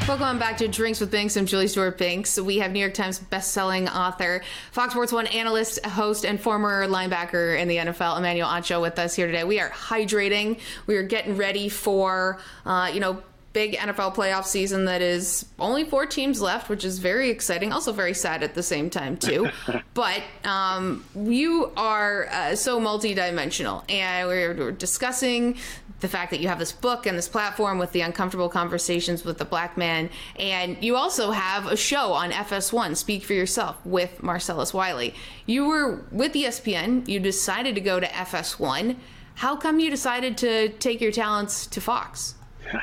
Welcome 0.08 0.40
back 0.40 0.56
to 0.60 0.70
Drinks 0.70 1.02
with 1.02 1.12
Binks. 1.12 1.36
I'm 1.36 1.46
Julie 1.46 1.68
Stewart 1.68 1.98
Binks. 1.98 2.40
We 2.40 2.60
have 2.60 2.72
New 2.72 2.80
York 2.80 2.94
Times 2.94 3.20
best-selling 3.20 3.90
author, 3.90 4.42
Fox 4.72 4.94
Sports 4.94 5.12
One 5.12 5.28
analyst, 5.28 5.86
host, 5.86 6.26
and 6.26 6.40
former 6.40 6.88
linebacker 6.88 7.60
in 7.60 7.68
the 7.68 7.76
NFL, 7.76 8.18
Emmanuel 8.18 8.48
Acho, 8.48 8.82
with 8.82 8.98
us 9.00 9.16
here 9.16 9.28
today. 9.28 9.44
We 9.44 9.60
are 9.60 9.70
hydrating. 9.70 10.62
We 10.86 10.96
are 10.96 11.04
getting 11.04 11.36
ready 11.36 11.68
for, 11.68 12.40
uh, 12.66 12.90
you 12.94 13.02
know, 13.02 13.22
big 13.52 13.74
NFL 13.74 14.16
playoff 14.16 14.46
season 14.46 14.86
that 14.86 15.02
is 15.02 15.46
only 15.60 15.84
four 15.84 16.06
teams 16.06 16.40
left, 16.40 16.70
which 16.70 16.86
is 16.86 17.00
very 17.00 17.30
exciting. 17.30 17.74
Also 17.74 17.92
very 17.92 18.14
sad 18.14 18.44
at 18.44 18.56
the 18.56 18.64
same 18.64 18.90
time 18.90 19.18
too. 19.18 19.50
but 19.94 20.22
um, 20.46 21.04
you 21.16 21.70
are 21.76 22.28
uh, 22.32 22.56
so 22.56 22.80
multidimensional, 22.80 23.84
and 23.92 24.28
we're, 24.30 24.56
we're 24.56 24.72
discussing 24.72 25.58
the 26.00 26.08
fact 26.08 26.32
that 26.32 26.40
you 26.40 26.48
have 26.48 26.60
this 26.60 26.72
book 26.72 27.06
and 27.06 27.18
this 27.18 27.28
platform 27.28 27.78
with 27.78 27.92
the 27.92 28.02
uncomfortable 28.02 28.50
conversations 28.50 29.26
with 29.26 29.38
the 29.38 29.46
black 29.46 29.78
man. 29.78 30.10
And 30.38 30.84
you 30.84 30.96
also 30.96 31.32
have 31.32 31.66
a 31.68 31.78
show 31.78 32.14
on 32.14 32.32
fs1 32.32 32.96
speak 32.96 33.24
for 33.24 33.34
yourself 33.34 33.84
with 33.86 34.22
marcellus 34.22 34.74
wiley. 34.74 35.16
You 35.46 35.66
were 35.68 36.06
with 36.12 36.34
espn 36.34 37.08
you 37.08 37.20
decided 37.20 37.76
to 37.76 37.82
go 37.82 38.00
to 38.00 38.08
fs1 38.08 38.96
how 39.38 39.56
come 39.56 39.80
you 39.80 39.92
decided 39.92 40.36
to 40.40 40.70
take 40.70 41.00
your 41.00 41.12
talents 41.12 41.68
to 41.68 41.82
fox? 41.82 42.36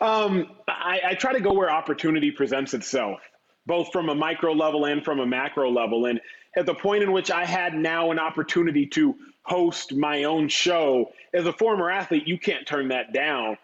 Um, 0.00 0.52
I, 0.68 1.00
I 1.08 1.14
try 1.14 1.34
to 1.34 1.40
go 1.40 1.52
where 1.52 1.70
opportunity 1.70 2.30
presents 2.30 2.72
itself, 2.72 3.20
both 3.66 3.92
from 3.92 4.08
a 4.08 4.14
micro 4.14 4.52
level 4.52 4.86
and 4.86 5.04
from 5.04 5.20
a 5.20 5.26
macro 5.26 5.70
level. 5.70 6.06
And 6.06 6.18
at 6.56 6.64
the 6.64 6.74
point 6.74 7.02
in 7.02 7.12
which 7.12 7.30
I 7.30 7.44
had 7.44 7.74
now 7.74 8.10
an 8.10 8.18
opportunity 8.18 8.86
to 8.86 9.14
host 9.42 9.94
my 9.94 10.24
own 10.24 10.48
show, 10.48 11.10
as 11.36 11.46
a 11.46 11.52
former 11.52 11.90
athlete, 11.90 12.26
you 12.26 12.38
can't 12.38 12.66
turn 12.66 12.88
that 12.88 13.12
down. 13.12 13.58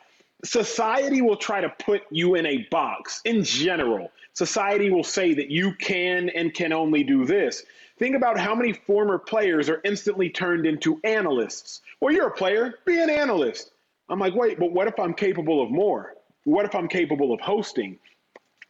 Society 0.44 1.22
will 1.22 1.36
try 1.36 1.60
to 1.60 1.68
put 1.68 2.02
you 2.10 2.34
in 2.34 2.46
a 2.46 2.66
box 2.70 3.20
in 3.24 3.44
general. 3.44 4.10
Society 4.34 4.90
will 4.90 5.04
say 5.04 5.34
that 5.34 5.50
you 5.50 5.72
can 5.76 6.28
and 6.30 6.52
can 6.52 6.72
only 6.72 7.02
do 7.02 7.24
this. 7.24 7.64
Think 7.98 8.16
about 8.16 8.38
how 8.38 8.54
many 8.54 8.72
former 8.72 9.18
players 9.18 9.68
are 9.68 9.80
instantly 9.84 10.28
turned 10.28 10.66
into 10.66 11.00
analysts. 11.04 11.82
Well, 12.00 12.12
you're 12.12 12.28
a 12.28 12.34
player, 12.34 12.74
be 12.84 13.00
an 13.00 13.10
analyst. 13.10 13.70
I'm 14.08 14.18
like, 14.18 14.34
wait, 14.34 14.58
but 14.58 14.72
what 14.72 14.88
if 14.88 14.98
I'm 14.98 15.14
capable 15.14 15.62
of 15.62 15.70
more? 15.70 16.14
What 16.44 16.64
if 16.64 16.74
I'm 16.74 16.88
capable 16.88 17.32
of 17.32 17.40
hosting? 17.40 17.98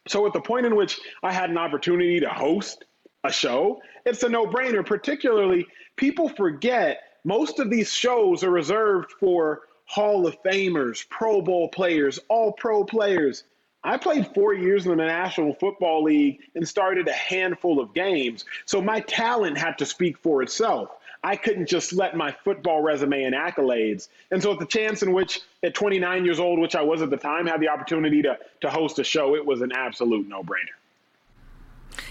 So, 0.07 0.27
at 0.27 0.33
the 0.33 0.41
point 0.41 0.65
in 0.65 0.75
which 0.75 0.99
I 1.23 1.31
had 1.33 1.49
an 1.49 1.57
opportunity 1.57 2.19
to 2.19 2.29
host 2.29 2.85
a 3.23 3.31
show, 3.31 3.81
it's 4.05 4.21
a 4.23 4.29
no 4.29 4.45
brainer. 4.45 4.85
Particularly, 4.85 5.65
people 5.95 6.29
forget 6.29 7.01
most 7.23 7.59
of 7.59 7.69
these 7.69 7.91
shows 7.91 8.43
are 8.43 8.51
reserved 8.51 9.11
for 9.19 9.61
Hall 9.85 10.27
of 10.27 10.41
Famers, 10.43 11.07
Pro 11.09 11.41
Bowl 11.41 11.69
players, 11.69 12.19
all 12.29 12.51
pro 12.51 12.83
players. 12.83 13.43
I 13.83 13.97
played 13.97 14.27
four 14.33 14.53
years 14.53 14.85
in 14.85 14.97
the 14.97 15.05
National 15.05 15.53
Football 15.53 16.03
League 16.03 16.39
and 16.55 16.67
started 16.67 17.07
a 17.07 17.13
handful 17.13 17.79
of 17.81 17.93
games. 17.93 18.45
So 18.65 18.81
my 18.81 19.01
talent 19.01 19.57
had 19.57 19.77
to 19.79 19.85
speak 19.85 20.17
for 20.19 20.41
itself. 20.41 20.89
I 21.23 21.37
couldn't 21.37 21.67
just 21.67 21.93
let 21.93 22.17
my 22.17 22.31
football 22.31 22.81
resume 22.81 23.23
and 23.23 23.33
accolades. 23.33 24.09
And 24.31 24.43
so, 24.43 24.51
at 24.51 24.59
the 24.59 24.65
chance 24.65 25.03
in 25.03 25.13
which, 25.13 25.39
at 25.63 25.73
29 25.73 26.25
years 26.25 26.39
old, 26.39 26.59
which 26.59 26.75
I 26.75 26.81
was 26.81 27.01
at 27.01 27.09
the 27.09 27.17
time, 27.17 27.47
had 27.47 27.61
the 27.61 27.69
opportunity 27.69 28.21
to 28.23 28.37
to 28.61 28.69
host 28.69 28.99
a 28.99 29.05
show, 29.05 29.35
it 29.35 29.45
was 29.45 29.61
an 29.61 29.71
absolute 29.71 30.27
no 30.27 30.43
brainer. 30.43 30.75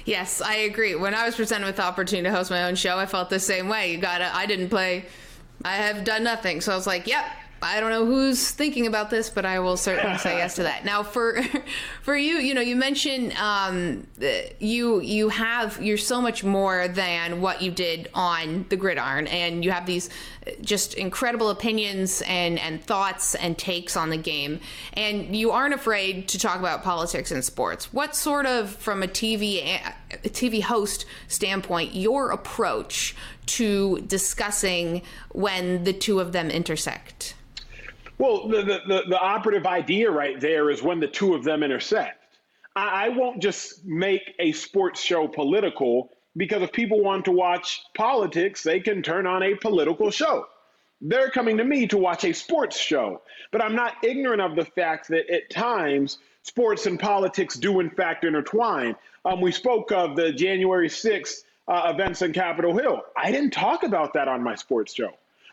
Yes, 0.05 0.41
I 0.41 0.55
agree. 0.57 0.95
When 0.95 1.15
I 1.15 1.27
was 1.27 1.37
presented 1.37 1.67
with 1.67 1.77
the 1.77 1.85
opportunity 1.85 2.29
to 2.29 2.35
host 2.35 2.51
my 2.51 2.65
own 2.65 2.75
show, 2.75 2.99
I 2.99 3.07
felt 3.07 3.31
the 3.31 3.41
same 3.41 3.69
way. 3.69 3.93
You 3.93 3.99
gotta. 3.99 4.35
I 4.35 4.47
didn't 4.47 4.69
play. 4.69 5.07
I 5.65 5.77
have 5.77 6.05
done 6.05 6.25
nothing, 6.25 6.61
so 6.61 6.73
I 6.73 6.77
was 6.77 6.87
like, 6.87 7.07
"Yep, 7.07 7.25
I 7.63 7.81
don't 7.81 7.91
know 7.91 8.05
who's 8.05 8.51
thinking 8.51 8.87
about 8.87 9.11
this, 9.11 9.31
but 9.31 9.45
I 9.45 9.59
will 9.61 9.77
certainly 9.77 10.19
say 10.19 10.37
yes 10.37 10.57
to 10.57 10.65
that. 10.65 10.85
Now, 10.85 11.03
for 11.03 11.41
for 12.03 12.17
you, 12.17 12.35
you 12.35 12.55
know, 12.55 12.61
you 12.61 12.77
mentioned 12.77 13.33
um, 13.35 14.07
you 14.59 15.01
you 15.01 15.29
have 15.29 15.81
you're 15.83 15.99
so 15.99 16.21
much 16.21 16.45
more 16.45 16.89
than 16.89 17.41
what 17.41 17.63
you 17.63 17.71
did 17.71 18.09
on 18.15 18.67
the 18.69 18.77
gridiron, 18.77 19.27
and 19.27 19.65
you 19.65 19.71
have 19.71 19.87
these 19.87 20.11
just 20.61 20.95
incredible 20.95 21.51
opinions 21.51 22.23
and 22.27 22.59
and 22.59 22.83
thoughts 22.85 23.35
and 23.37 23.57
takes 23.59 23.97
on 23.97 24.11
the 24.11 24.17
game, 24.17 24.61
and 24.95 25.37
you 25.37 25.51
aren't 25.51 25.75
afraid 25.75 26.29
to 26.29 26.39
talk 26.39 26.59
about 26.59 26.83
politics 26.83 27.31
and 27.31 27.45
sports. 27.45 27.93
What 27.93 28.17
sort 28.17 28.47
of, 28.47 28.71
from 28.71 29.03
a 29.03 29.07
TV 29.07 29.81
a 30.13 30.29
TV 30.29 30.63
host 30.63 31.07
standpoint, 31.29 31.95
your 31.95 32.31
approach 32.31 33.15
to 33.47 34.01
discussing 34.03 35.03
when 35.31 35.85
the 35.85 35.93
two 35.93 36.21
of 36.21 36.33
them 36.33 36.51
intersect? 36.51 37.35
Well, 38.23 38.47
the, 38.47 38.63
the, 38.63 39.03
the, 39.09 39.19
operative 39.19 39.67
idea 39.67 40.09
right 40.09 40.41
there 40.41 40.71
is 40.71 40.81
when 40.81 41.01
the 41.01 41.09
two 41.09 41.35
of 41.35 41.43
them 41.43 41.65
intersect. 41.65 42.23
I, 42.77 43.07
I 43.07 43.09
won't 43.09 43.43
just 43.43 43.85
make 43.85 44.37
a 44.39 44.53
sports 44.53 45.03
show 45.03 45.27
political 45.27 46.09
because 46.37 46.63
if 46.63 46.71
people 46.71 47.03
want 47.03 47.25
to 47.25 47.33
watch 47.33 47.83
politics, 47.97 48.63
they 48.63 48.79
can 48.79 49.03
turn 49.03 49.27
on 49.27 49.43
a 49.43 49.57
political 49.57 50.13
show. 50.13 50.47
They're 51.01 51.31
coming 51.31 51.57
to 51.57 51.65
me 51.65 51.89
to 51.89 51.99
watch 51.99 52.23
a 52.23 52.33
sports 52.33 52.79
show. 52.79 53.23
But 53.51 53.61
I'm 53.61 53.75
not 53.75 53.95
ignorant 54.05 54.41
of 54.41 54.55
the 54.55 54.67
fact 54.67 55.09
that 55.09 55.29
at 55.29 55.51
times 55.51 56.19
sports 56.45 56.87
and 56.87 57.01
politics 57.01 57.57
do, 57.57 57.81
in 57.81 57.91
fact, 57.91 58.25
intertwine. 58.25 58.95
Um, 59.25 59.41
we 59.41 59.51
spoke 59.51 59.91
of 59.91 60.15
the 60.15 60.33
January 60.33 60.89
6th 60.89 61.43
uh, 61.67 61.93
events 61.93 62.23
in 62.23 62.33
Capitol 62.33 62.79
Hill. 62.79 63.03
I 63.17 63.33
didn't 63.33 63.51
talk 63.51 63.83
about 63.83 64.13
that 64.13 64.29
on 64.29 64.45
my 64.45 64.55
sports 64.55 64.95
show. 64.95 65.11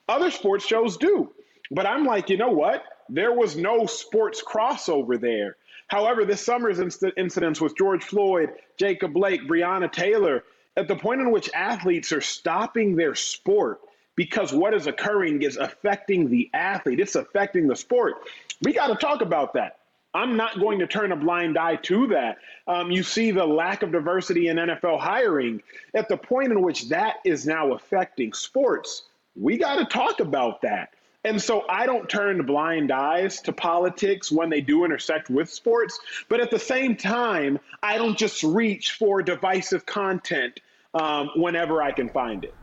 Other 0.07 0.29
sports 0.29 0.67
shows 0.67 0.97
do. 0.97 1.31
But 1.71 1.85
I'm 1.85 2.05
like, 2.05 2.29
you 2.29 2.37
know 2.37 2.51
what? 2.51 2.83
There 3.09 3.33
was 3.33 3.55
no 3.55 3.85
sports 3.85 4.43
crossover 4.43 5.19
there. 5.19 5.55
However, 5.87 6.25
this 6.25 6.41
summer's 6.41 6.79
inc- 6.79 7.13
incidents 7.17 7.59
with 7.59 7.75
George 7.75 8.03
Floyd, 8.03 8.53
Jacob 8.77 9.13
Blake, 9.13 9.47
Breonna 9.47 9.91
Taylor, 9.91 10.43
at 10.77 10.87
the 10.87 10.95
point 10.95 11.21
in 11.21 11.31
which 11.31 11.49
athletes 11.53 12.11
are 12.11 12.21
stopping 12.21 12.95
their 12.95 13.15
sport 13.15 13.81
because 14.15 14.53
what 14.53 14.73
is 14.73 14.85
occurring 14.85 15.41
is 15.41 15.57
affecting 15.57 16.29
the 16.29 16.49
athlete, 16.53 16.99
it's 16.99 17.15
affecting 17.15 17.67
the 17.67 17.75
sport. 17.75 18.15
We 18.61 18.73
got 18.73 18.87
to 18.87 18.95
talk 18.95 19.21
about 19.21 19.53
that. 19.53 19.79
I'm 20.13 20.35
not 20.35 20.59
going 20.59 20.79
to 20.79 20.87
turn 20.87 21.11
a 21.11 21.15
blind 21.15 21.57
eye 21.57 21.77
to 21.77 22.07
that. 22.07 22.37
Um, 22.67 22.91
you 22.91 23.03
see 23.03 23.31
the 23.31 23.45
lack 23.45 23.83
of 23.83 23.91
diversity 23.91 24.47
in 24.47 24.57
NFL 24.57 24.99
hiring. 24.99 25.61
At 25.93 26.09
the 26.09 26.17
point 26.17 26.51
in 26.51 26.61
which 26.61 26.89
that 26.89 27.17
is 27.23 27.45
now 27.45 27.73
affecting 27.73 28.33
sports, 28.33 29.03
we 29.35 29.57
got 29.57 29.75
to 29.77 29.85
talk 29.85 30.19
about 30.19 30.61
that. 30.63 30.89
And 31.25 31.41
so 31.41 31.65
I 31.67 31.85
don't 31.85 32.09
turn 32.09 32.45
blind 32.45 32.91
eyes 32.91 33.41
to 33.41 33.51
politics 33.51 34.31
when 34.31 34.49
they 34.49 34.61
do 34.61 34.85
intersect 34.85 35.29
with 35.29 35.49
sports. 35.49 35.99
But 36.29 36.39
at 36.39 36.49
the 36.49 36.59
same 36.59 36.95
time, 36.95 37.59
I 37.83 37.97
don't 37.97 38.17
just 38.17 38.41
reach 38.43 38.93
for 38.93 39.21
divisive 39.21 39.85
content 39.85 40.61
um, 40.93 41.29
whenever 41.35 41.81
I 41.81 41.91
can 41.91 42.09
find 42.09 42.45
it. 42.45 42.53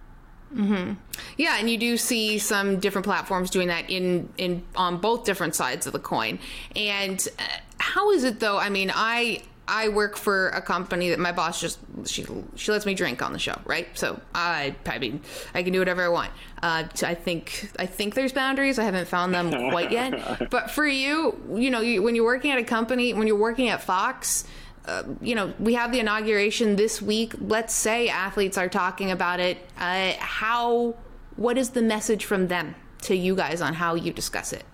Mm-hmm. 0.55 0.95
Yeah, 1.37 1.59
and 1.59 1.69
you 1.69 1.77
do 1.77 1.97
see 1.97 2.39
some 2.39 2.79
different 2.79 3.05
platforms 3.05 3.51
doing 3.51 3.69
that 3.69 3.91
in 3.91 4.29
in 4.39 4.63
on 4.77 4.99
both 4.99 5.25
different 5.25 5.55
sides 5.55 5.87
of 5.87 5.93
the 5.93 5.99
coin. 5.99 6.39
And 6.75 7.27
uh, 7.39 7.43
how 7.79 8.11
is 8.13 8.25
it 8.25 8.41
though? 8.41 8.57
I 8.57 8.71
mean, 8.71 8.93
I 8.95 9.43
I 9.69 9.89
work 9.89 10.17
for 10.17 10.49
a 10.51 10.63
company 10.63 11.11
that 11.11 11.19
my 11.19 11.33
boss 11.33 11.61
just 11.61 11.81
she 12.05 12.25
she 12.55 12.71
lets 12.71 12.87
me 12.87 12.95
drink 12.95 13.21
on 13.23 13.33
the 13.33 13.39
show, 13.39 13.61
right? 13.65 13.89
So 13.99 14.21
I 14.35 14.77
I 14.87 14.99
mean 14.99 15.23
I 15.55 15.63
can 15.63 15.73
do 15.73 15.81
whatever 15.81 16.05
I 16.05 16.09
want. 16.09 16.31
Uh, 16.63 16.85
I 17.03 17.15
think 17.15 17.71
I 17.79 17.87
think 17.87 18.15
there's 18.15 18.33
boundaries. 18.33 18.79
I 18.79 18.85
haven't 18.85 19.09
found 19.09 19.35
them 19.35 19.51
quite 19.71 19.91
yet. 19.91 20.51
But 20.51 20.71
for 20.71 20.87
you, 20.87 21.41
you 21.55 21.71
know, 21.71 21.81
you, 21.81 22.03
when 22.03 22.15
you're 22.15 22.25
working 22.25 22.51
at 22.53 22.59
a 22.59 22.65
company, 22.65 23.13
when 23.13 23.27
you're 23.27 23.37
working 23.37 23.69
at 23.69 23.83
Fox. 23.83 24.45
Uh, 24.85 25.03
you 25.21 25.35
know, 25.35 25.53
we 25.59 25.75
have 25.75 25.91
the 25.91 25.99
inauguration 25.99 26.77
this 26.77 27.03
week. 27.03 27.35
Let's 27.41 27.75
say 27.75 28.09
athletes 28.09 28.57
are 28.57 28.69
talking 28.69 29.11
about 29.11 29.41
it. 29.41 29.59
Uh, 29.77 30.13
how, 30.21 30.95
what 31.35 31.59
is 31.59 31.71
the 31.71 31.83
message 31.83 32.25
from 32.25 32.47
them 32.47 32.77
to 33.03 33.17
you 33.17 33.35
guys 33.35 33.61
on 33.61 33.75
how 33.75 33.97
you 33.97 34.13
discuss 34.13 34.53
it? 34.53 34.65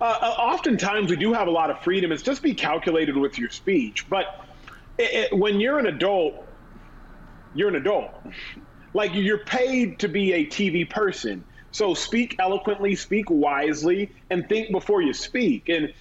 Uh, 0.00 0.04
uh, 0.04 0.26
oftentimes 0.38 1.10
we 1.10 1.16
do 1.16 1.32
have 1.32 1.48
a 1.48 1.50
lot 1.50 1.70
of 1.70 1.80
freedom. 1.82 2.12
It's 2.12 2.22
just 2.22 2.42
be 2.42 2.54
calculated 2.54 3.16
with 3.16 3.38
your 3.38 3.50
speech. 3.50 4.08
But 4.08 4.26
it, 4.98 5.32
it, 5.32 5.38
when 5.38 5.60
you're 5.60 5.78
an 5.78 5.86
adult, 5.86 6.48
you're 7.54 7.68
an 7.68 7.76
adult. 7.76 8.26
Like 8.92 9.12
you're 9.14 9.44
paid 9.44 10.00
to 10.00 10.08
be 10.08 10.32
a 10.32 10.46
TV 10.46 10.88
person. 10.88 11.44
So 11.70 11.94
speak 11.94 12.36
eloquently, 12.38 12.94
speak 12.94 13.30
wisely, 13.30 14.12
and 14.30 14.48
think 14.48 14.70
before 14.70 15.02
you 15.02 15.12
speak. 15.12 15.68
And 15.68 15.92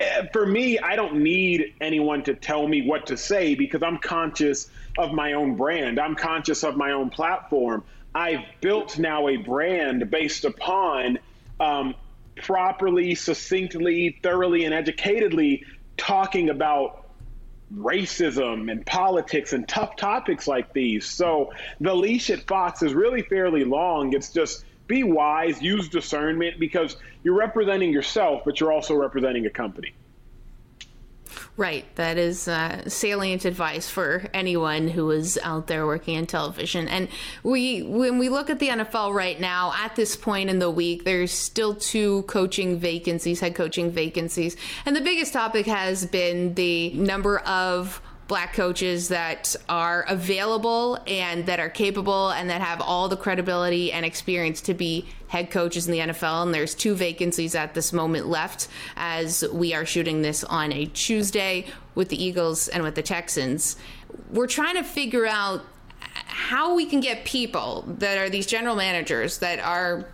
uh, 0.00 0.26
for 0.32 0.44
me, 0.44 0.78
I 0.78 0.96
don't 0.96 1.22
need 1.22 1.74
anyone 1.80 2.22
to 2.24 2.34
tell 2.34 2.66
me 2.66 2.86
what 2.86 3.06
to 3.06 3.16
say 3.16 3.54
because 3.54 3.82
I'm 3.82 3.98
conscious 3.98 4.68
of 4.98 5.12
my 5.12 5.32
own 5.32 5.56
brand. 5.56 5.98
I'm 5.98 6.16
conscious 6.16 6.64
of 6.64 6.76
my 6.76 6.92
own 6.92 7.10
platform. 7.10 7.84
I've 8.14 8.44
built 8.60 8.98
now 8.98 9.28
a 9.28 9.36
brand 9.38 10.10
based 10.10 10.44
upon 10.44 11.18
um, 11.60 11.94
properly, 12.36 13.14
succinctly, 13.14 14.18
thoroughly, 14.22 14.64
and 14.64 14.74
educatedly 14.74 15.62
talking 15.96 16.50
about 16.50 17.10
racism 17.74 18.70
and 18.70 18.84
politics 18.84 19.52
and 19.52 19.66
tough 19.66 19.96
topics 19.96 20.46
like 20.46 20.72
these. 20.72 21.06
So 21.06 21.52
the 21.80 21.94
leash 21.94 22.30
at 22.30 22.46
Fox 22.46 22.82
is 22.82 22.94
really 22.94 23.22
fairly 23.22 23.64
long. 23.64 24.12
It's 24.12 24.32
just 24.32 24.64
be 24.86 25.04
wise, 25.04 25.62
use 25.62 25.88
discernment 25.88 26.58
because 26.58 26.96
you're 27.22 27.36
representing 27.36 27.92
yourself, 27.92 28.42
but 28.44 28.60
you're 28.60 28.72
also 28.72 28.94
representing 28.94 29.46
a 29.46 29.50
company. 29.50 29.94
Right. 31.56 31.84
That 31.96 32.18
is 32.18 32.48
uh, 32.48 32.88
salient 32.88 33.44
advice 33.44 33.88
for 33.88 34.26
anyone 34.32 34.88
who 34.88 35.10
is 35.10 35.38
out 35.42 35.66
there 35.66 35.86
working 35.86 36.14
in 36.14 36.26
television. 36.26 36.88
And 36.88 37.08
we, 37.42 37.82
when 37.82 38.18
we 38.18 38.28
look 38.28 38.50
at 38.50 38.58
the 38.58 38.68
NFL 38.68 39.14
right 39.14 39.38
now, 39.38 39.72
at 39.76 39.94
this 39.96 40.16
point 40.16 40.50
in 40.50 40.58
the 40.58 40.70
week, 40.70 41.04
there's 41.04 41.32
still 41.32 41.74
two 41.74 42.22
coaching 42.22 42.78
vacancies, 42.78 43.40
head 43.40 43.54
coaching 43.54 43.90
vacancies. 43.90 44.56
And 44.86 44.96
the 44.96 45.00
biggest 45.00 45.32
topic 45.32 45.66
has 45.66 46.06
been 46.06 46.54
the 46.54 46.90
number 46.94 47.38
of 47.40 48.00
black 48.28 48.54
coaches 48.54 49.08
that 49.08 49.54
are 49.68 50.04
available 50.08 50.98
and 51.06 51.46
that 51.46 51.60
are 51.60 51.68
capable 51.68 52.30
and 52.30 52.48
that 52.48 52.60
have 52.60 52.80
all 52.80 53.08
the 53.08 53.16
credibility 53.16 53.92
and 53.92 54.06
experience 54.06 54.60
to 54.62 54.74
be 54.74 55.06
head 55.28 55.50
coaches 55.50 55.86
in 55.86 55.92
the 55.92 55.98
NFL. 55.98 56.44
And 56.44 56.54
there's 56.54 56.74
two 56.74 56.94
vacancies 56.94 57.54
at 57.54 57.74
this 57.74 57.92
moment 57.92 58.28
left 58.28 58.68
as 58.96 59.44
we 59.52 59.74
are 59.74 59.84
shooting 59.84 60.22
this 60.22 60.44
on 60.44 60.72
a 60.72 60.86
Tuesday 60.86 61.66
with 61.94 62.08
the 62.08 62.22
Eagles 62.22 62.68
and 62.68 62.82
with 62.82 62.94
the 62.94 63.02
Texans. 63.02 63.76
We're 64.30 64.46
trying 64.46 64.76
to 64.76 64.84
figure 64.84 65.26
out 65.26 65.62
how 66.26 66.74
we 66.74 66.86
can 66.86 67.00
get 67.00 67.24
people 67.24 67.84
that 67.98 68.18
are 68.18 68.30
these 68.30 68.46
general 68.46 68.76
managers 68.76 69.38
that 69.38 69.58
are 69.58 70.06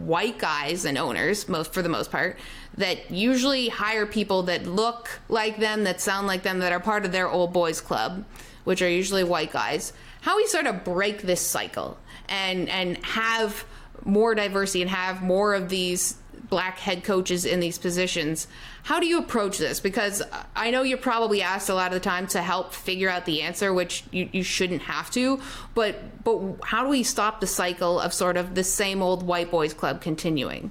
white 0.00 0.38
guys 0.38 0.84
and 0.84 0.96
owners 0.96 1.48
most 1.48 1.72
for 1.72 1.82
the 1.82 1.88
most 1.88 2.10
part 2.10 2.38
that 2.76 3.10
usually 3.10 3.68
hire 3.68 4.06
people 4.06 4.44
that 4.44 4.66
look 4.66 5.20
like 5.28 5.58
them, 5.58 5.84
that 5.84 6.00
sound 6.00 6.26
like 6.26 6.42
them, 6.42 6.60
that 6.60 6.72
are 6.72 6.80
part 6.80 7.04
of 7.04 7.12
their 7.12 7.28
old 7.28 7.52
boys 7.52 7.80
club, 7.80 8.24
which 8.64 8.80
are 8.82 8.88
usually 8.88 9.24
white 9.24 9.52
guys. 9.52 9.92
How 10.20 10.36
we 10.36 10.46
sort 10.46 10.66
of 10.66 10.84
break 10.84 11.22
this 11.22 11.40
cycle 11.40 11.98
and 12.28 12.68
and 12.68 13.04
have 13.04 13.64
more 14.04 14.34
diversity 14.34 14.82
and 14.82 14.90
have 14.90 15.22
more 15.22 15.54
of 15.54 15.68
these 15.68 16.16
black 16.48 16.78
head 16.78 17.04
coaches 17.04 17.44
in 17.44 17.60
these 17.60 17.78
positions. 17.78 18.46
How 18.82 19.00
do 19.00 19.06
you 19.06 19.18
approach 19.18 19.58
this? 19.58 19.80
Because 19.80 20.22
I 20.56 20.70
know 20.70 20.82
you're 20.82 20.98
probably 20.98 21.42
asked 21.42 21.68
a 21.68 21.74
lot 21.74 21.88
of 21.88 21.94
the 21.94 22.00
time 22.00 22.26
to 22.28 22.42
help 22.42 22.72
figure 22.72 23.08
out 23.08 23.26
the 23.26 23.42
answer, 23.42 23.72
which 23.72 24.04
you, 24.10 24.28
you 24.32 24.42
shouldn't 24.42 24.82
have 24.82 25.10
to. 25.12 25.40
But 25.74 26.24
but 26.24 26.40
how 26.64 26.84
do 26.84 26.90
we 26.90 27.02
stop 27.02 27.40
the 27.40 27.46
cycle 27.46 28.00
of 28.00 28.12
sort 28.14 28.36
of 28.36 28.54
the 28.54 28.64
same 28.64 29.02
old 29.02 29.22
white 29.22 29.50
boys 29.50 29.74
club 29.74 30.00
continuing? 30.00 30.70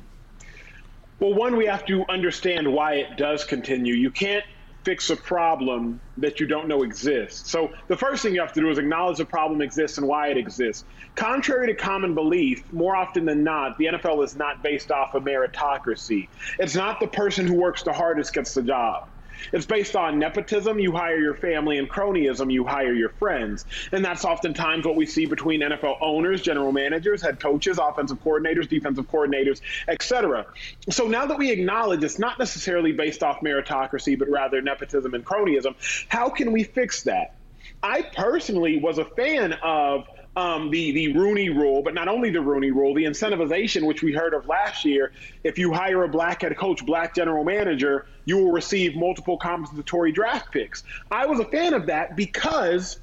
Well, 1.20 1.34
one, 1.34 1.58
we 1.58 1.66
have 1.66 1.86
to 1.88 2.06
understand 2.08 2.72
why 2.72 2.96
it 2.96 3.18
does 3.18 3.44
continue. 3.44 3.94
You 3.94 4.10
can't 4.10 4.46
fix 4.84 5.10
a 5.10 5.16
problem 5.16 6.00
that 6.18 6.40
you 6.40 6.48
don't 6.48 6.68
know 6.68 6.84
exists. 6.84 7.52
So 7.52 7.72
the 7.88 7.98
first 7.98 8.24
thing 8.24 8.34
you 8.34 8.42
have 8.42 8.54
to 8.54 8.62
do 8.62 8.70
is 8.70 8.78
acknowledge 8.78 9.18
the 9.18 9.26
problem 9.26 9.62
exists 9.62 9.98
and 9.98 10.08
why 10.08 10.28
it 10.28 10.38
exists. 10.38 10.86
Contrary 11.16 11.68
to 11.68 11.76
common 11.76 12.16
belief, 12.16 12.72
more 12.72 12.96
often 12.96 13.26
than 13.26 13.44
not, 13.44 13.78
the 13.78 13.86
NFL 13.86 14.24
is 14.24 14.36
not 14.36 14.64
based 14.64 14.92
off 14.92 15.14
of 15.14 15.24
meritocracy. 15.24 16.30
It's 16.58 16.76
not 16.76 17.00
the 17.00 17.08
person 17.08 17.48
who 17.48 17.56
works 17.56 17.84
the 17.84 17.94
hardest 17.94 18.34
gets 18.34 18.54
the 18.54 18.64
job. 18.64 19.10
It's 19.52 19.66
based 19.66 19.96
on 19.96 20.20
nepotism, 20.20 20.80
you 20.80 20.92
hire 20.92 21.20
your 21.20 21.36
family, 21.36 21.78
and 21.78 21.90
cronyism, 21.90 22.52
you 22.52 22.66
hire 22.66 22.94
your 22.94 23.10
friends. 23.10 23.66
And 23.92 24.04
that's 24.04 24.26
oftentimes 24.26 24.86
what 24.86 24.96
we 24.96 25.06
see 25.06 25.26
between 25.26 25.62
NFL 25.62 25.98
owners, 26.02 26.42
general 26.42 26.72
managers, 26.72 27.22
head 27.22 27.40
coaches, 27.40 27.78
offensive 27.78 28.22
coordinators, 28.24 28.68
defensive 28.70 29.08
coordinators, 29.10 29.62
etc. 29.88 30.46
So 30.90 31.08
now 31.08 31.26
that 31.26 31.38
we 31.38 31.52
acknowledge 31.52 32.04
it's 32.04 32.20
not 32.20 32.40
necessarily 32.40 32.92
based 32.92 33.24
off 33.24 33.42
meritocracy, 33.42 34.18
but 34.18 34.30
rather 34.30 34.62
nepotism 34.62 35.14
and 35.14 35.26
cronyism, 35.26 35.76
how 36.08 36.30
can 36.30 36.52
we 36.52 36.64
fix 36.64 37.04
that? 37.04 37.36
I 37.82 38.02
personally 38.02 38.80
was 38.80 38.98
a 38.98 39.06
fan 39.06 39.54
of 39.64 40.06
um, 40.40 40.70
the 40.70 40.92
the 40.92 41.14
Rooney 41.14 41.50
Rule, 41.50 41.84
but 41.84 41.94
not 41.94 42.08
only 42.08 42.30
the 42.30 42.40
Rooney 42.40 42.72
Rule, 42.72 42.94
the 42.94 43.04
incentivization, 43.04 43.86
which 43.86 44.02
we 44.02 44.14
heard 44.14 44.34
of 44.34 44.48
last 44.48 44.86
year. 44.86 45.12
If 45.44 45.58
you 45.58 45.74
hire 45.74 46.04
a 46.04 46.08
black 46.08 46.42
head 46.44 46.56
coach, 46.58 46.86
black 46.86 47.14
general 47.14 47.44
manager, 47.44 48.06
you 48.24 48.38
will 48.38 48.52
receive 48.52 48.96
multiple 48.96 49.38
compensatory 49.38 50.14
draft 50.14 50.52
picks. 50.52 50.84
I 51.12 51.26
was 51.26 51.40
a 51.40 51.46
fan 51.46 51.74
of 51.74 51.88
that 51.88 52.16
because 52.16 53.00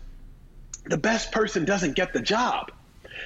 the 0.86 0.96
best 0.96 1.30
person 1.30 1.64
doesn't 1.66 1.94
get 1.94 2.14
the 2.14 2.22
job. 2.22 2.72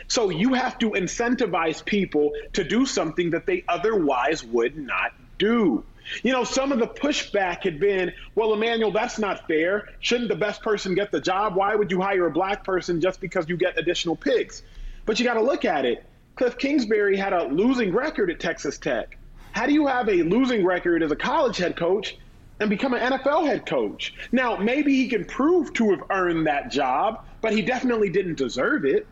So 0.08 0.30
you 0.30 0.54
have 0.54 0.78
to 0.78 0.90
incentivize 0.90 1.84
people 1.84 2.32
to 2.54 2.64
do 2.64 2.86
something 2.86 3.30
that 3.30 3.46
they 3.46 3.64
otherwise 3.68 4.42
would 4.42 4.76
not 4.76 5.12
do. 5.38 5.84
You 6.22 6.32
know, 6.32 6.44
some 6.44 6.72
of 6.72 6.78
the 6.78 6.86
pushback 6.86 7.62
had 7.62 7.80
been, 7.80 8.12
well, 8.34 8.52
Emmanuel, 8.52 8.90
that's 8.90 9.18
not 9.18 9.46
fair. 9.46 9.88
Shouldn't 10.00 10.28
the 10.28 10.36
best 10.36 10.62
person 10.62 10.94
get 10.94 11.10
the 11.10 11.20
job? 11.20 11.56
Why 11.56 11.74
would 11.74 11.90
you 11.90 12.00
hire 12.00 12.26
a 12.26 12.30
black 12.30 12.64
person 12.64 13.00
just 13.00 13.20
because 13.20 13.48
you 13.48 13.56
get 13.56 13.78
additional 13.78 14.16
picks? 14.16 14.62
But 15.06 15.18
you 15.18 15.24
got 15.24 15.34
to 15.34 15.42
look 15.42 15.64
at 15.64 15.84
it. 15.84 16.04
Cliff 16.36 16.56
Kingsbury 16.58 17.16
had 17.16 17.32
a 17.32 17.44
losing 17.44 17.92
record 17.92 18.30
at 18.30 18.40
Texas 18.40 18.78
Tech. 18.78 19.18
How 19.52 19.66
do 19.66 19.72
you 19.72 19.86
have 19.86 20.08
a 20.08 20.22
losing 20.22 20.64
record 20.64 21.02
as 21.02 21.10
a 21.10 21.16
college 21.16 21.56
head 21.56 21.76
coach 21.76 22.16
and 22.60 22.70
become 22.70 22.94
an 22.94 23.12
NFL 23.12 23.46
head 23.46 23.66
coach? 23.66 24.14
Now, 24.32 24.56
maybe 24.56 24.94
he 24.94 25.08
can 25.08 25.24
prove 25.24 25.72
to 25.74 25.90
have 25.90 26.04
earned 26.10 26.46
that 26.46 26.70
job, 26.70 27.24
but 27.40 27.52
he 27.52 27.62
definitely 27.62 28.10
didn't 28.10 28.36
deserve 28.36 28.84
it. 28.84 29.06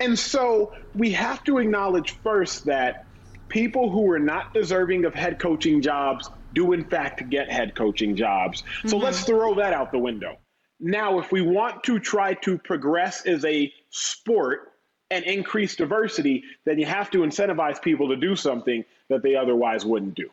And 0.00 0.18
so 0.18 0.74
we 0.94 1.12
have 1.12 1.44
to 1.44 1.58
acknowledge 1.58 2.12
first 2.22 2.64
that 2.64 3.04
people 3.48 3.90
who 3.90 4.10
are 4.10 4.18
not 4.18 4.54
deserving 4.54 5.04
of 5.04 5.14
head 5.14 5.38
coaching 5.38 5.80
jobs 5.80 6.30
do 6.54 6.72
in 6.72 6.84
fact 6.84 7.28
get 7.30 7.50
head 7.50 7.74
coaching 7.74 8.16
jobs. 8.16 8.62
Mm-hmm. 8.62 8.88
So 8.88 8.96
let's 8.96 9.24
throw 9.24 9.54
that 9.56 9.72
out 9.72 9.92
the 9.92 9.98
window. 9.98 10.38
Now, 10.80 11.18
if 11.18 11.30
we 11.32 11.40
want 11.40 11.84
to 11.84 11.98
try 11.98 12.34
to 12.34 12.58
progress 12.58 13.26
as 13.26 13.44
a 13.44 13.72
sport 13.90 14.72
and 15.10 15.24
increase 15.24 15.76
diversity, 15.76 16.44
then 16.64 16.78
you 16.78 16.86
have 16.86 17.10
to 17.10 17.18
incentivize 17.18 17.80
people 17.80 18.08
to 18.08 18.16
do 18.16 18.34
something 18.36 18.84
that 19.08 19.22
they 19.22 19.36
otherwise 19.36 19.84
wouldn't 19.84 20.14
do. 20.14 20.30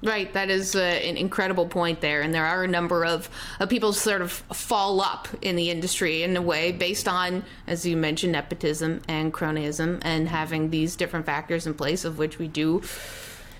Right, 0.00 0.32
that 0.32 0.48
is 0.48 0.76
uh, 0.76 0.78
an 0.78 1.16
incredible 1.16 1.66
point 1.66 2.00
there, 2.00 2.22
and 2.22 2.32
there 2.32 2.46
are 2.46 2.62
a 2.62 2.68
number 2.68 3.04
of, 3.04 3.28
people 3.68 3.92
sort 3.92 4.22
of 4.22 4.30
fall 4.30 5.00
up 5.00 5.26
in 5.42 5.56
the 5.56 5.70
industry 5.70 6.22
in 6.22 6.36
a 6.36 6.42
way 6.42 6.70
based 6.70 7.08
on, 7.08 7.42
as 7.66 7.84
you 7.84 7.96
mentioned, 7.96 8.32
nepotism 8.32 9.02
and 9.08 9.34
cronyism, 9.34 9.98
and 10.02 10.28
having 10.28 10.70
these 10.70 10.94
different 10.94 11.26
factors 11.26 11.66
in 11.66 11.74
place, 11.74 12.04
of 12.04 12.16
which 12.16 12.38
we 12.38 12.46
do 12.46 12.80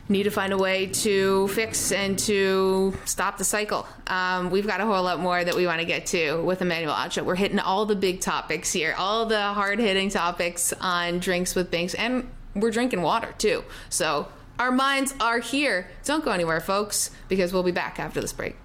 need 0.08 0.22
to 0.22 0.30
find 0.30 0.52
a 0.52 0.56
way 0.56 0.86
to 0.86 1.48
fix 1.48 1.90
and 1.90 2.16
to 2.20 2.96
stop 3.04 3.36
the 3.36 3.44
cycle. 3.44 3.84
Um, 4.06 4.50
we've 4.50 4.66
got 4.66 4.80
a 4.80 4.86
whole 4.86 5.02
lot 5.02 5.18
more 5.18 5.42
that 5.42 5.56
we 5.56 5.66
want 5.66 5.80
to 5.80 5.84
get 5.84 6.06
to 6.06 6.40
with 6.42 6.62
Emmanuel 6.62 6.94
Acho. 6.94 7.24
We're 7.24 7.34
hitting 7.34 7.58
all 7.58 7.84
the 7.84 7.96
big 7.96 8.20
topics 8.20 8.72
here, 8.72 8.94
all 8.96 9.26
the 9.26 9.42
hard 9.42 9.80
hitting 9.80 10.08
topics 10.08 10.72
on 10.80 11.18
Drinks 11.18 11.56
with 11.56 11.70
Binks, 11.70 11.94
and 11.94 12.30
we're 12.54 12.70
drinking 12.70 13.02
water 13.02 13.34
too. 13.38 13.64
So 13.90 14.28
our 14.58 14.70
minds 14.70 15.14
are 15.20 15.38
here. 15.38 15.88
Don't 16.04 16.24
go 16.24 16.30
anywhere, 16.30 16.60
folks, 16.60 17.10
because 17.28 17.52
we'll 17.52 17.62
be 17.62 17.72
back 17.72 17.98
after 17.98 18.20
this 18.20 18.32
break. 18.32 18.56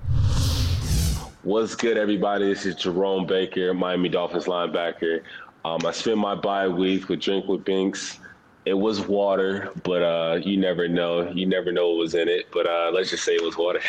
What's 1.43 1.75
good, 1.75 1.97
everybody? 1.97 2.45
This 2.45 2.65
is 2.65 2.75
Jerome 2.75 3.25
Baker, 3.25 3.73
Miami 3.73 4.09
Dolphins 4.09 4.45
linebacker. 4.45 5.23
Um, 5.65 5.85
I 5.85 5.91
spent 5.91 6.17
my 6.17 6.35
bye 6.35 6.67
week 6.67 7.09
with 7.09 7.19
Drink 7.19 7.47
with 7.47 7.65
Binks. 7.65 8.19
It 8.65 8.73
was 8.73 9.01
water, 9.01 9.71
but 9.83 10.01
uh, 10.01 10.39
you 10.41 10.57
never 10.57 10.87
know. 10.87 11.29
You 11.31 11.45
never 11.45 11.71
know 11.71 11.89
what 11.89 11.97
was 11.97 12.15
in 12.15 12.29
it. 12.29 12.47
But 12.51 12.65
uh, 12.65 12.91
let's 12.93 13.09
just 13.09 13.25
say 13.25 13.35
it 13.35 13.43
was 13.43 13.57
water. 13.57 13.81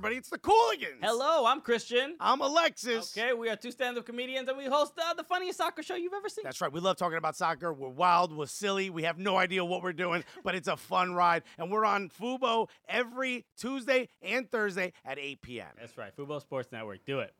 everybody? 0.03 0.19
It's 0.19 0.29
the 0.29 0.37
Cooligans. 0.37 0.99
Hello, 1.01 1.45
I'm 1.45 1.61
Christian. 1.61 2.17
I'm 2.19 2.41
Alexis. 2.41 3.17
Okay, 3.17 3.31
we 3.31 3.47
are 3.47 3.55
two 3.55 3.71
stand-up 3.71 4.05
comedians, 4.05 4.49
and 4.49 4.57
we 4.57 4.65
host 4.65 4.91
uh, 4.97 5.13
the 5.13 5.23
funniest 5.23 5.57
soccer 5.57 5.81
show 5.81 5.95
you've 5.95 6.11
ever 6.13 6.27
seen. 6.27 6.43
That's 6.43 6.59
right. 6.59 6.69
We 6.69 6.81
love 6.81 6.97
talking 6.97 7.17
about 7.17 7.37
soccer. 7.37 7.71
We're 7.71 7.87
wild. 7.87 8.35
We're 8.35 8.47
silly. 8.47 8.89
We 8.89 9.03
have 9.03 9.17
no 9.17 9.37
idea 9.37 9.63
what 9.63 9.81
we're 9.81 9.93
doing, 9.93 10.25
but 10.43 10.55
it's 10.55 10.67
a 10.67 10.75
fun 10.75 11.13
ride. 11.13 11.43
And 11.57 11.71
we're 11.71 11.85
on 11.85 12.09
Fubo 12.09 12.67
every 12.89 13.45
Tuesday 13.57 14.09
and 14.21 14.51
Thursday 14.51 14.91
at 15.05 15.17
8 15.17 15.41
p.m. 15.41 15.67
That's 15.79 15.97
right, 15.97 16.13
Fubo 16.13 16.41
Sports 16.41 16.73
Network. 16.73 17.05
Do 17.05 17.19
it. 17.19 17.33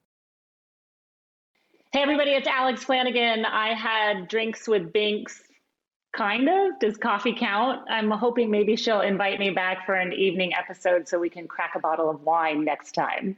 Hey, 1.92 2.02
everybody, 2.02 2.32
it's 2.32 2.48
Alex 2.48 2.86
Flanagan. 2.86 3.44
I 3.44 3.74
had 3.74 4.30
drinks 4.30 4.70
with 4.70 4.94
Binks 4.94 5.42
Kind 6.14 6.48
of. 6.48 6.78
Does 6.80 6.96
coffee 6.96 7.34
count? 7.34 7.90
I'm 7.90 8.12
hoping 8.12 8.52
maybe 8.52 8.76
she'll 8.76 9.02
invite 9.02 9.40
me 9.40 9.50
back 9.50 9.84
for 9.84 9.96
an 9.96 10.14
evening 10.14 10.52
episode 10.54 11.08
so 11.08 11.20
we 11.20 11.28
can 11.28 11.48
crack 11.48 11.74
a 11.76 11.80
bottle 11.80 12.08
of 12.08 12.22
wine 12.22 12.64
next 12.64 12.92
time. 12.92 13.36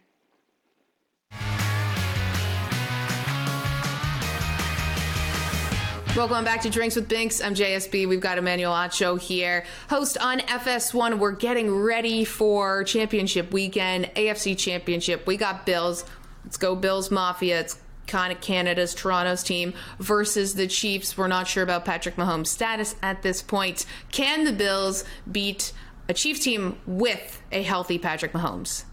Welcome 6.17 6.43
back 6.43 6.61
to 6.63 6.69
Drinks 6.69 6.97
with 6.97 7.07
Binks. 7.07 7.41
I'm 7.41 7.55
JSB. 7.55 8.09
We've 8.09 8.19
got 8.19 8.37
Emmanuel 8.37 8.73
Acho 8.73 9.17
here, 9.19 9.65
host 9.89 10.17
on 10.17 10.39
FS1. 10.39 11.17
We're 11.17 11.31
getting 11.31 11.73
ready 11.73 12.25
for 12.25 12.83
championship 12.83 13.53
weekend, 13.53 14.11
AFC 14.15 14.57
championship. 14.57 15.25
We 15.25 15.37
got 15.37 15.65
Bills. 15.65 16.03
Let's 16.43 16.57
go 16.57 16.75
Bills 16.75 17.09
Mafia. 17.09 17.61
It's 17.61 17.79
kind 18.07 18.31
of 18.31 18.41
Canada's 18.41 18.93
Toronto's 18.93 19.43
team 19.43 19.73
versus 19.99 20.55
the 20.55 20.67
Chiefs. 20.67 21.17
We're 21.17 21.27
not 21.27 21.47
sure 21.47 21.63
about 21.63 21.85
Patrick 21.85 22.15
Mahomes' 22.15 22.47
status 22.47 22.95
at 23.01 23.21
this 23.21 23.41
point. 23.41 23.85
Can 24.11 24.43
the 24.43 24.53
Bills 24.53 25.03
beat 25.31 25.73
a 26.07 26.13
Chiefs 26.13 26.41
team 26.41 26.77
with 26.85 27.41
a 27.51 27.63
healthy 27.63 27.97
Patrick 27.97 28.33
Mahomes? 28.33 28.85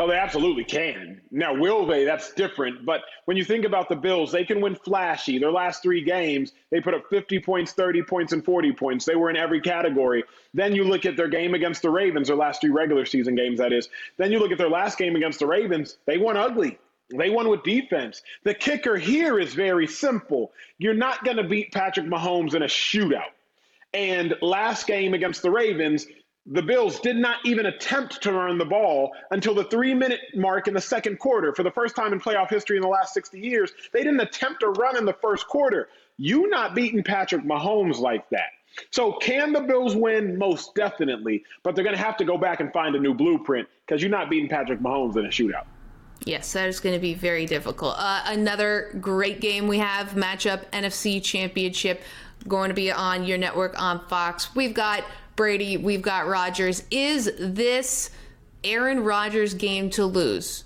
Oh, 0.00 0.06
they 0.06 0.16
absolutely 0.16 0.62
can. 0.62 1.20
Now, 1.32 1.52
will 1.52 1.84
they? 1.84 2.04
That's 2.04 2.32
different. 2.32 2.86
But 2.86 3.00
when 3.24 3.36
you 3.36 3.44
think 3.44 3.64
about 3.64 3.88
the 3.88 3.96
Bills, 3.96 4.30
they 4.30 4.44
can 4.44 4.60
win 4.60 4.76
flashy. 4.76 5.38
Their 5.38 5.50
last 5.50 5.82
three 5.82 6.02
games, 6.04 6.52
they 6.70 6.80
put 6.80 6.94
up 6.94 7.02
50 7.10 7.40
points, 7.40 7.72
30 7.72 8.04
points, 8.04 8.32
and 8.32 8.44
40 8.44 8.72
points. 8.74 9.04
They 9.04 9.16
were 9.16 9.28
in 9.28 9.36
every 9.36 9.60
category. 9.60 10.22
Then 10.54 10.72
you 10.72 10.84
look 10.84 11.04
at 11.04 11.16
their 11.16 11.26
game 11.26 11.54
against 11.54 11.82
the 11.82 11.90
Ravens, 11.90 12.28
their 12.28 12.36
last 12.36 12.60
three 12.60 12.70
regular 12.70 13.04
season 13.04 13.34
games, 13.34 13.58
that 13.58 13.72
is. 13.72 13.88
Then 14.18 14.30
you 14.30 14.38
look 14.38 14.52
at 14.52 14.58
their 14.58 14.70
last 14.70 14.98
game 14.98 15.16
against 15.16 15.40
the 15.40 15.46
Ravens, 15.46 15.96
they 16.06 16.16
won 16.16 16.36
ugly. 16.36 16.78
They 17.16 17.30
won 17.30 17.48
with 17.48 17.62
defense. 17.62 18.22
The 18.44 18.54
kicker 18.54 18.96
here 18.96 19.38
is 19.38 19.54
very 19.54 19.86
simple. 19.86 20.52
You're 20.76 20.94
not 20.94 21.24
going 21.24 21.38
to 21.38 21.44
beat 21.44 21.72
Patrick 21.72 22.06
Mahomes 22.06 22.54
in 22.54 22.62
a 22.62 22.66
shootout. 22.66 23.32
And 23.94 24.34
last 24.42 24.86
game 24.86 25.14
against 25.14 25.40
the 25.40 25.50
Ravens, 25.50 26.06
the 26.44 26.62
Bills 26.62 27.00
did 27.00 27.16
not 27.16 27.38
even 27.44 27.66
attempt 27.66 28.22
to 28.22 28.32
run 28.32 28.58
the 28.58 28.64
ball 28.64 29.12
until 29.30 29.54
the 29.54 29.64
three 29.64 29.94
minute 29.94 30.20
mark 30.34 30.68
in 30.68 30.74
the 30.74 30.80
second 30.80 31.18
quarter. 31.18 31.54
For 31.54 31.62
the 31.62 31.70
first 31.70 31.96
time 31.96 32.12
in 32.12 32.20
playoff 32.20 32.50
history 32.50 32.76
in 32.76 32.82
the 32.82 32.88
last 32.88 33.14
60 33.14 33.40
years, 33.40 33.72
they 33.92 34.02
didn't 34.02 34.20
attempt 34.20 34.60
to 34.60 34.68
run 34.68 34.96
in 34.96 35.04
the 35.04 35.14
first 35.14 35.46
quarter. 35.46 35.88
You 36.18 36.48
not 36.48 36.74
beating 36.74 37.02
Patrick 37.02 37.42
Mahomes 37.42 37.98
like 37.98 38.28
that. 38.30 38.50
So, 38.90 39.12
can 39.12 39.52
the 39.52 39.60
Bills 39.60 39.96
win? 39.96 40.38
Most 40.38 40.74
definitely. 40.74 41.42
But 41.62 41.74
they're 41.74 41.84
going 41.84 41.96
to 41.96 42.02
have 42.02 42.18
to 42.18 42.24
go 42.24 42.36
back 42.36 42.60
and 42.60 42.72
find 42.72 42.94
a 42.94 43.00
new 43.00 43.14
blueprint 43.14 43.66
because 43.86 44.02
you're 44.02 44.10
not 44.10 44.28
beating 44.28 44.48
Patrick 44.48 44.80
Mahomes 44.80 45.16
in 45.16 45.24
a 45.24 45.28
shootout. 45.28 45.64
Yes, 46.24 46.52
that 46.52 46.68
is 46.68 46.80
going 46.80 46.94
to 46.94 47.00
be 47.00 47.14
very 47.14 47.46
difficult. 47.46 47.94
Uh, 47.96 48.22
another 48.26 48.96
great 49.00 49.40
game 49.40 49.68
we 49.68 49.78
have 49.78 50.10
matchup 50.10 50.64
NFC 50.72 51.22
Championship 51.22 52.02
going 52.46 52.68
to 52.68 52.74
be 52.74 52.90
on 52.92 53.24
your 53.24 53.38
network 53.38 53.80
on 53.80 54.06
Fox. 54.08 54.54
We've 54.54 54.74
got 54.74 55.04
Brady, 55.36 55.76
we've 55.76 56.02
got 56.02 56.26
Rodgers. 56.26 56.82
Is 56.90 57.30
this 57.38 58.10
Aaron 58.64 59.04
Rodgers 59.04 59.54
game 59.54 59.90
to 59.90 60.04
lose? 60.04 60.64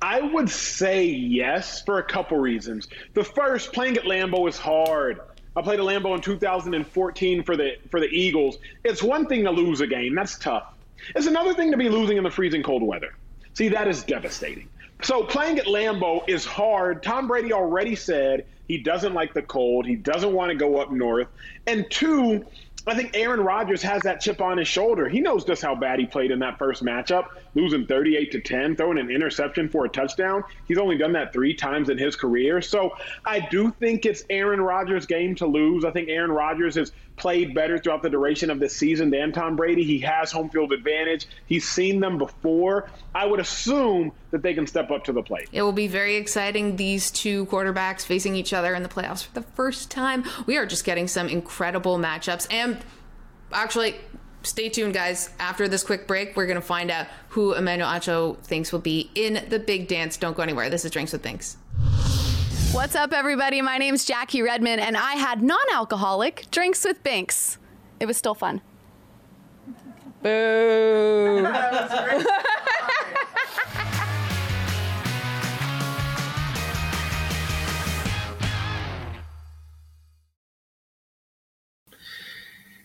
I 0.00 0.20
would 0.20 0.50
say 0.50 1.04
yes 1.04 1.82
for 1.82 1.98
a 1.98 2.02
couple 2.02 2.38
reasons. 2.38 2.88
The 3.14 3.22
first, 3.22 3.72
playing 3.72 3.96
at 3.96 4.04
Lambeau 4.04 4.48
is 4.48 4.58
hard. 4.58 5.20
I 5.54 5.62
played 5.62 5.78
at 5.78 5.86
Lambeau 5.86 6.14
in 6.16 6.20
2014 6.20 7.44
for 7.44 7.56
the 7.56 7.76
for 7.90 8.00
the 8.00 8.08
Eagles. 8.08 8.58
It's 8.84 9.02
one 9.02 9.26
thing 9.26 9.44
to 9.44 9.50
lose 9.50 9.80
a 9.80 9.86
game, 9.86 10.14
that's 10.14 10.38
tough. 10.38 10.74
It's 11.14 11.26
another 11.26 11.54
thing 11.54 11.70
to 11.70 11.76
be 11.76 11.88
losing 11.88 12.16
in 12.16 12.24
the 12.24 12.30
freezing 12.30 12.62
cold 12.62 12.82
weather. 12.82 13.14
See, 13.54 13.68
that 13.68 13.88
is 13.88 14.02
devastating. 14.04 14.68
So 15.02 15.24
playing 15.24 15.58
at 15.58 15.66
Lambeau 15.66 16.22
is 16.28 16.44
hard. 16.44 17.02
Tom 17.02 17.26
Brady 17.26 17.52
already 17.52 17.96
said 17.96 18.46
he 18.68 18.78
doesn't 18.78 19.14
like 19.14 19.34
the 19.34 19.42
cold. 19.42 19.84
He 19.84 19.96
doesn't 19.96 20.32
want 20.32 20.50
to 20.50 20.56
go 20.56 20.78
up 20.80 20.92
north. 20.92 21.26
And 21.66 21.84
two, 21.90 22.46
I 22.86 22.94
think 22.94 23.10
Aaron 23.14 23.40
Rodgers 23.40 23.82
has 23.82 24.02
that 24.02 24.20
chip 24.20 24.40
on 24.40 24.58
his 24.58 24.66
shoulder. 24.66 25.08
He 25.08 25.20
knows 25.20 25.44
just 25.44 25.62
how 25.62 25.74
bad 25.74 26.00
he 26.00 26.06
played 26.06 26.30
in 26.30 26.40
that 26.40 26.58
first 26.58 26.84
matchup, 26.84 27.26
losing 27.54 27.86
38 27.86 28.32
to 28.32 28.40
10, 28.40 28.76
throwing 28.76 28.98
an 28.98 29.10
interception 29.10 29.68
for 29.68 29.84
a 29.84 29.88
touchdown. 29.88 30.42
He's 30.66 30.78
only 30.78 30.98
done 30.98 31.12
that 31.12 31.32
three 31.32 31.54
times 31.54 31.90
in 31.90 31.98
his 31.98 32.16
career. 32.16 32.60
So 32.60 32.96
I 33.24 33.40
do 33.50 33.70
think 33.72 34.04
it's 34.04 34.24
Aaron 34.30 34.60
Rodgers' 34.60 35.06
game 35.06 35.34
to 35.36 35.46
lose. 35.46 35.84
I 35.84 35.90
think 35.92 36.08
Aaron 36.08 36.32
Rodgers 36.32 36.74
has 36.74 36.92
played 37.22 37.54
better 37.54 37.78
throughout 37.78 38.02
the 38.02 38.10
duration 38.10 38.50
of 38.50 38.58
the 38.58 38.68
season 38.68 39.08
than 39.08 39.30
Tom 39.30 39.54
Brady. 39.54 39.84
He 39.84 40.00
has 40.00 40.32
home 40.32 40.50
field 40.50 40.72
advantage. 40.72 41.28
He's 41.46 41.66
seen 41.66 42.00
them 42.00 42.18
before. 42.18 42.90
I 43.14 43.26
would 43.26 43.38
assume 43.38 44.10
that 44.32 44.42
they 44.42 44.54
can 44.54 44.66
step 44.66 44.90
up 44.90 45.04
to 45.04 45.12
the 45.12 45.22
plate. 45.22 45.48
It 45.52 45.62
will 45.62 45.70
be 45.70 45.86
very 45.86 46.16
exciting. 46.16 46.74
These 46.74 47.12
two 47.12 47.46
quarterbacks 47.46 48.04
facing 48.04 48.34
each 48.34 48.52
other 48.52 48.74
in 48.74 48.82
the 48.82 48.88
playoffs 48.88 49.24
for 49.24 49.32
the 49.34 49.46
first 49.54 49.88
time. 49.88 50.24
We 50.46 50.56
are 50.56 50.66
just 50.66 50.84
getting 50.84 51.06
some 51.06 51.28
incredible 51.28 51.96
matchups. 51.96 52.48
And 52.50 52.78
actually, 53.52 53.94
stay 54.42 54.68
tuned, 54.68 54.92
guys. 54.92 55.30
After 55.38 55.68
this 55.68 55.84
quick 55.84 56.08
break, 56.08 56.36
we're 56.36 56.46
going 56.46 56.56
to 56.56 56.60
find 56.60 56.90
out 56.90 57.06
who 57.28 57.54
Emmanuel 57.54 57.88
Acho 57.88 58.36
thinks 58.38 58.72
will 58.72 58.80
be 58.80 59.12
in 59.14 59.44
the 59.48 59.60
big 59.60 59.86
dance. 59.86 60.16
Don't 60.16 60.36
go 60.36 60.42
anywhere. 60.42 60.70
This 60.70 60.84
is 60.84 60.90
Drinks 60.90 61.12
with 61.12 61.22
Binks. 61.22 61.56
What's 62.72 62.94
up, 62.94 63.12
everybody? 63.12 63.60
My 63.60 63.76
name's 63.76 64.06
Jackie 64.06 64.40
Redmond, 64.40 64.80
and 64.80 64.96
I 64.96 65.12
had 65.12 65.42
non 65.42 65.58
alcoholic 65.74 66.46
drinks 66.50 66.86
with 66.86 67.02
Binks. 67.02 67.58
It 68.00 68.06
was 68.06 68.16
still 68.16 68.34
fun. 68.34 68.62
Boo. 70.22 71.46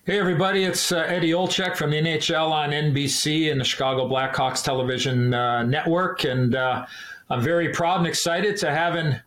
Hey, 0.05 0.19
everybody, 0.21 0.63
it's 0.63 0.93
uh, 0.93 0.99
Eddie 0.99 1.31
Olczyk 1.31 1.75
from 1.75 1.91
the 1.91 1.97
NHL 1.97 2.49
on 2.49 2.69
NBC 2.69 3.51
and 3.51 3.59
the 3.59 3.65
Chicago 3.65 4.07
Blackhawks 4.07 4.63
television 4.63 5.33
uh, 5.33 5.63
network. 5.63 6.23
And 6.23 6.55
uh, 6.55 6.85
I'm 7.29 7.41
very 7.41 7.73
proud 7.73 7.97
and 7.97 8.07
excited 8.07 8.55
to 8.57 8.71
having 8.71 9.19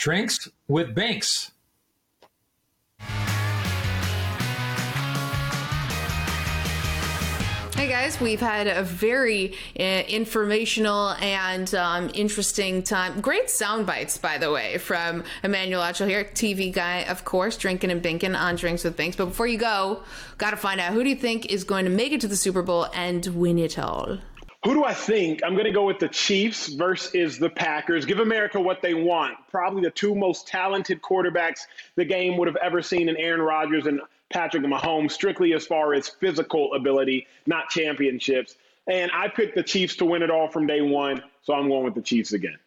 drinks 0.00 0.48
with 0.66 0.94
Binks. 0.94 1.52
Hey 7.76 7.88
guys, 7.88 8.18
we've 8.18 8.40
had 8.40 8.66
a 8.66 8.82
very 8.82 9.54
uh, 9.78 9.82
informational 9.82 11.10
and 11.20 11.74
um, 11.74 12.10
interesting 12.14 12.82
time. 12.82 13.20
Great 13.20 13.50
sound 13.50 13.86
bites, 13.86 14.16
by 14.16 14.38
the 14.38 14.50
way, 14.50 14.78
from 14.78 15.22
Emmanuel 15.42 15.82
Acho 15.82 16.08
here, 16.08 16.24
TV 16.24 16.72
guy, 16.72 17.02
of 17.02 17.26
course, 17.26 17.58
drinking 17.58 17.90
and 17.90 18.02
binking 18.02 18.38
on 18.38 18.56
Drinks 18.56 18.84
with 18.84 18.96
Binks. 18.96 19.16
But 19.16 19.26
before 19.26 19.46
you 19.46 19.58
go, 19.58 20.02
got 20.38 20.50
to 20.50 20.56
find 20.56 20.80
out 20.80 20.94
who 20.94 21.02
do 21.02 21.10
you 21.10 21.16
think 21.16 21.46
is 21.46 21.64
going 21.64 21.84
to 21.84 21.90
make 21.90 22.12
it 22.12 22.22
to 22.22 22.28
the 22.28 22.36
Super 22.36 22.62
Bowl 22.62 22.86
and 22.94 23.26
win 23.26 23.58
it 23.58 23.78
all? 23.78 24.18
Who 24.64 24.74
do 24.74 24.84
I 24.84 24.92
think? 24.92 25.40
I'm 25.42 25.54
going 25.54 25.64
to 25.64 25.72
go 25.72 25.86
with 25.86 26.00
the 26.00 26.08
Chiefs 26.08 26.66
versus 26.68 27.38
the 27.38 27.48
Packers. 27.48 28.04
Give 28.04 28.18
America 28.18 28.60
what 28.60 28.82
they 28.82 28.92
want. 28.92 29.38
Probably 29.50 29.80
the 29.80 29.90
two 29.90 30.14
most 30.14 30.46
talented 30.46 31.00
quarterbacks 31.00 31.60
the 31.96 32.04
game 32.04 32.36
would 32.36 32.46
have 32.46 32.56
ever 32.56 32.82
seen 32.82 33.08
in 33.08 33.16
Aaron 33.16 33.40
Rodgers 33.40 33.86
and 33.86 34.02
Patrick 34.28 34.62
Mahomes, 34.64 35.12
strictly 35.12 35.54
as 35.54 35.66
far 35.66 35.94
as 35.94 36.08
physical 36.08 36.74
ability, 36.74 37.26
not 37.46 37.70
championships. 37.70 38.56
And 38.86 39.10
I 39.14 39.28
picked 39.28 39.54
the 39.54 39.62
Chiefs 39.62 39.96
to 39.96 40.04
win 40.04 40.22
it 40.22 40.30
all 40.30 40.48
from 40.48 40.66
day 40.66 40.82
one, 40.82 41.22
so 41.42 41.54
I'm 41.54 41.68
going 41.68 41.84
with 41.84 41.94
the 41.94 42.02
Chiefs 42.02 42.34
again. 42.34 42.58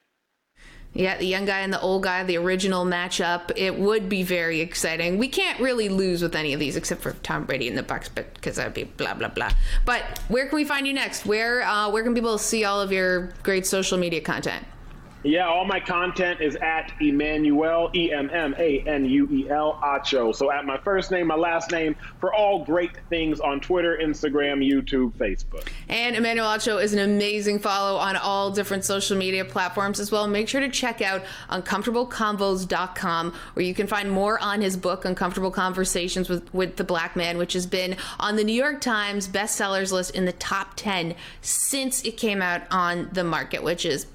Yeah, 0.93 1.17
the 1.17 1.25
young 1.25 1.45
guy 1.45 1.61
and 1.61 1.73
the 1.73 1.81
old 1.81 2.03
guy, 2.03 2.23
the 2.23 2.37
original 2.37 2.85
matchup. 2.85 3.51
It 3.55 3.77
would 3.77 4.09
be 4.09 4.21
very 4.21 4.61
exciting. 4.61 5.17
We 5.17 5.27
can't 5.27 5.59
really 5.59 5.89
lose 5.89 6.21
with 6.21 6.35
any 6.35 6.53
of 6.53 6.59
these 6.59 6.75
except 6.75 7.01
for 7.01 7.13
Tom 7.23 7.45
Brady 7.45 7.67
and 7.67 7.77
the 7.77 7.83
Bucs, 7.83 8.09
but 8.13 8.31
because 8.35 8.57
that'd 8.57 8.75
be 8.75 8.83
blah 8.83 9.15
blah 9.15 9.29
blah. 9.29 9.49
But 9.85 10.19
where 10.27 10.47
can 10.47 10.55
we 10.55 10.65
find 10.65 10.85
you 10.85 10.93
next? 10.93 11.25
Where 11.25 11.63
uh, 11.63 11.89
where 11.89 12.03
can 12.03 12.13
people 12.13 12.37
see 12.37 12.63
all 12.63 12.79
of 12.79 12.91
your 12.91 13.33
great 13.41 13.65
social 13.65 13.97
media 13.97 14.21
content? 14.21 14.65
Yeah, 15.23 15.47
all 15.47 15.63
my 15.63 15.79
content 15.79 16.41
is 16.41 16.57
at 16.57 16.91
Emmanuel, 16.99 17.89
E 17.95 18.11
M 18.11 18.29
M 18.29 18.53
A 18.57 18.81
N 18.81 19.05
U 19.05 19.27
E 19.31 19.49
L, 19.49 19.79
Acho. 19.81 20.35
So 20.35 20.51
at 20.51 20.65
my 20.65 20.77
first 20.77 21.11
name, 21.11 21.27
my 21.27 21.35
last 21.35 21.71
name 21.71 21.95
for 22.19 22.33
all 22.33 22.65
great 22.65 22.91
things 23.09 23.39
on 23.39 23.61
Twitter, 23.61 23.97
Instagram, 24.01 24.59
YouTube, 24.69 25.13
Facebook. 25.13 25.67
And 25.87 26.17
Emmanuel 26.17 26.47
Acho 26.47 26.81
is 26.81 26.93
an 26.93 26.99
amazing 26.99 27.59
follow 27.59 27.97
on 27.97 28.17
all 28.17 28.51
different 28.51 28.83
social 28.83 29.17
media 29.17 29.45
platforms 29.45 29.99
as 30.01 30.11
well. 30.11 30.27
Make 30.27 30.49
sure 30.49 30.59
to 30.59 30.69
check 30.69 31.01
out 31.01 31.23
uncomfortableconvos.com 31.49 33.33
where 33.53 33.65
you 33.65 33.73
can 33.73 33.87
find 33.87 34.11
more 34.11 34.37
on 34.39 34.61
his 34.61 34.75
book, 34.75 35.05
Uncomfortable 35.05 35.51
Conversations 35.51 36.27
with, 36.27 36.53
with 36.53 36.75
the 36.75 36.83
Black 36.83 37.15
Man, 37.15 37.37
which 37.37 37.53
has 37.53 37.65
been 37.65 37.95
on 38.19 38.35
the 38.35 38.43
New 38.43 38.53
York 38.53 38.81
Times 38.81 39.29
bestsellers 39.29 39.93
list 39.93 40.11
in 40.11 40.25
the 40.25 40.33
top 40.33 40.73
10 40.75 41.15
since 41.41 42.03
it 42.03 42.17
came 42.17 42.41
out 42.41 42.63
on 42.69 43.09
the 43.13 43.23
market, 43.23 43.63
which 43.63 43.85
is 43.85 44.07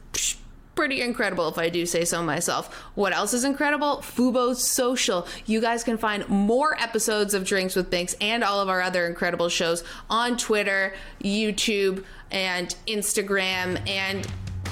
pretty 0.78 1.02
incredible 1.02 1.48
if 1.48 1.58
I 1.58 1.70
do 1.70 1.84
say 1.84 2.04
so 2.04 2.22
myself. 2.22 2.72
What 2.94 3.12
else 3.12 3.34
is 3.34 3.42
incredible? 3.42 3.96
Fubo 3.96 4.54
Social. 4.54 5.26
You 5.44 5.60
guys 5.60 5.82
can 5.82 5.98
find 5.98 6.28
more 6.28 6.80
episodes 6.80 7.34
of 7.34 7.44
Drinks 7.44 7.74
with 7.74 7.90
Binks 7.90 8.14
and 8.20 8.44
all 8.44 8.60
of 8.60 8.68
our 8.68 8.80
other 8.80 9.04
incredible 9.08 9.48
shows 9.48 9.82
on 10.08 10.36
Twitter, 10.36 10.94
YouTube, 11.20 12.04
and 12.30 12.76
Instagram. 12.86 13.84
And 13.88 14.24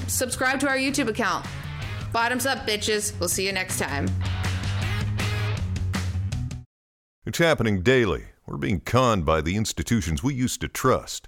subscribe 0.07 0.61
to 0.61 0.69
our 0.69 0.77
YouTube 0.77 1.09
account. 1.09 1.45
Bottoms 2.13 2.45
up, 2.45 2.59
bitches. 2.59 3.11
We'll 3.19 3.27
see 3.27 3.45
you 3.45 3.51
next 3.51 3.77
time. 3.77 4.07
It's 7.25 7.39
happening 7.39 7.81
daily. 7.81 8.27
We're 8.45 8.55
being 8.55 8.79
conned 8.79 9.25
by 9.25 9.41
the 9.41 9.57
institutions 9.57 10.23
we 10.23 10.35
used 10.35 10.61
to 10.61 10.69
trust. 10.69 11.27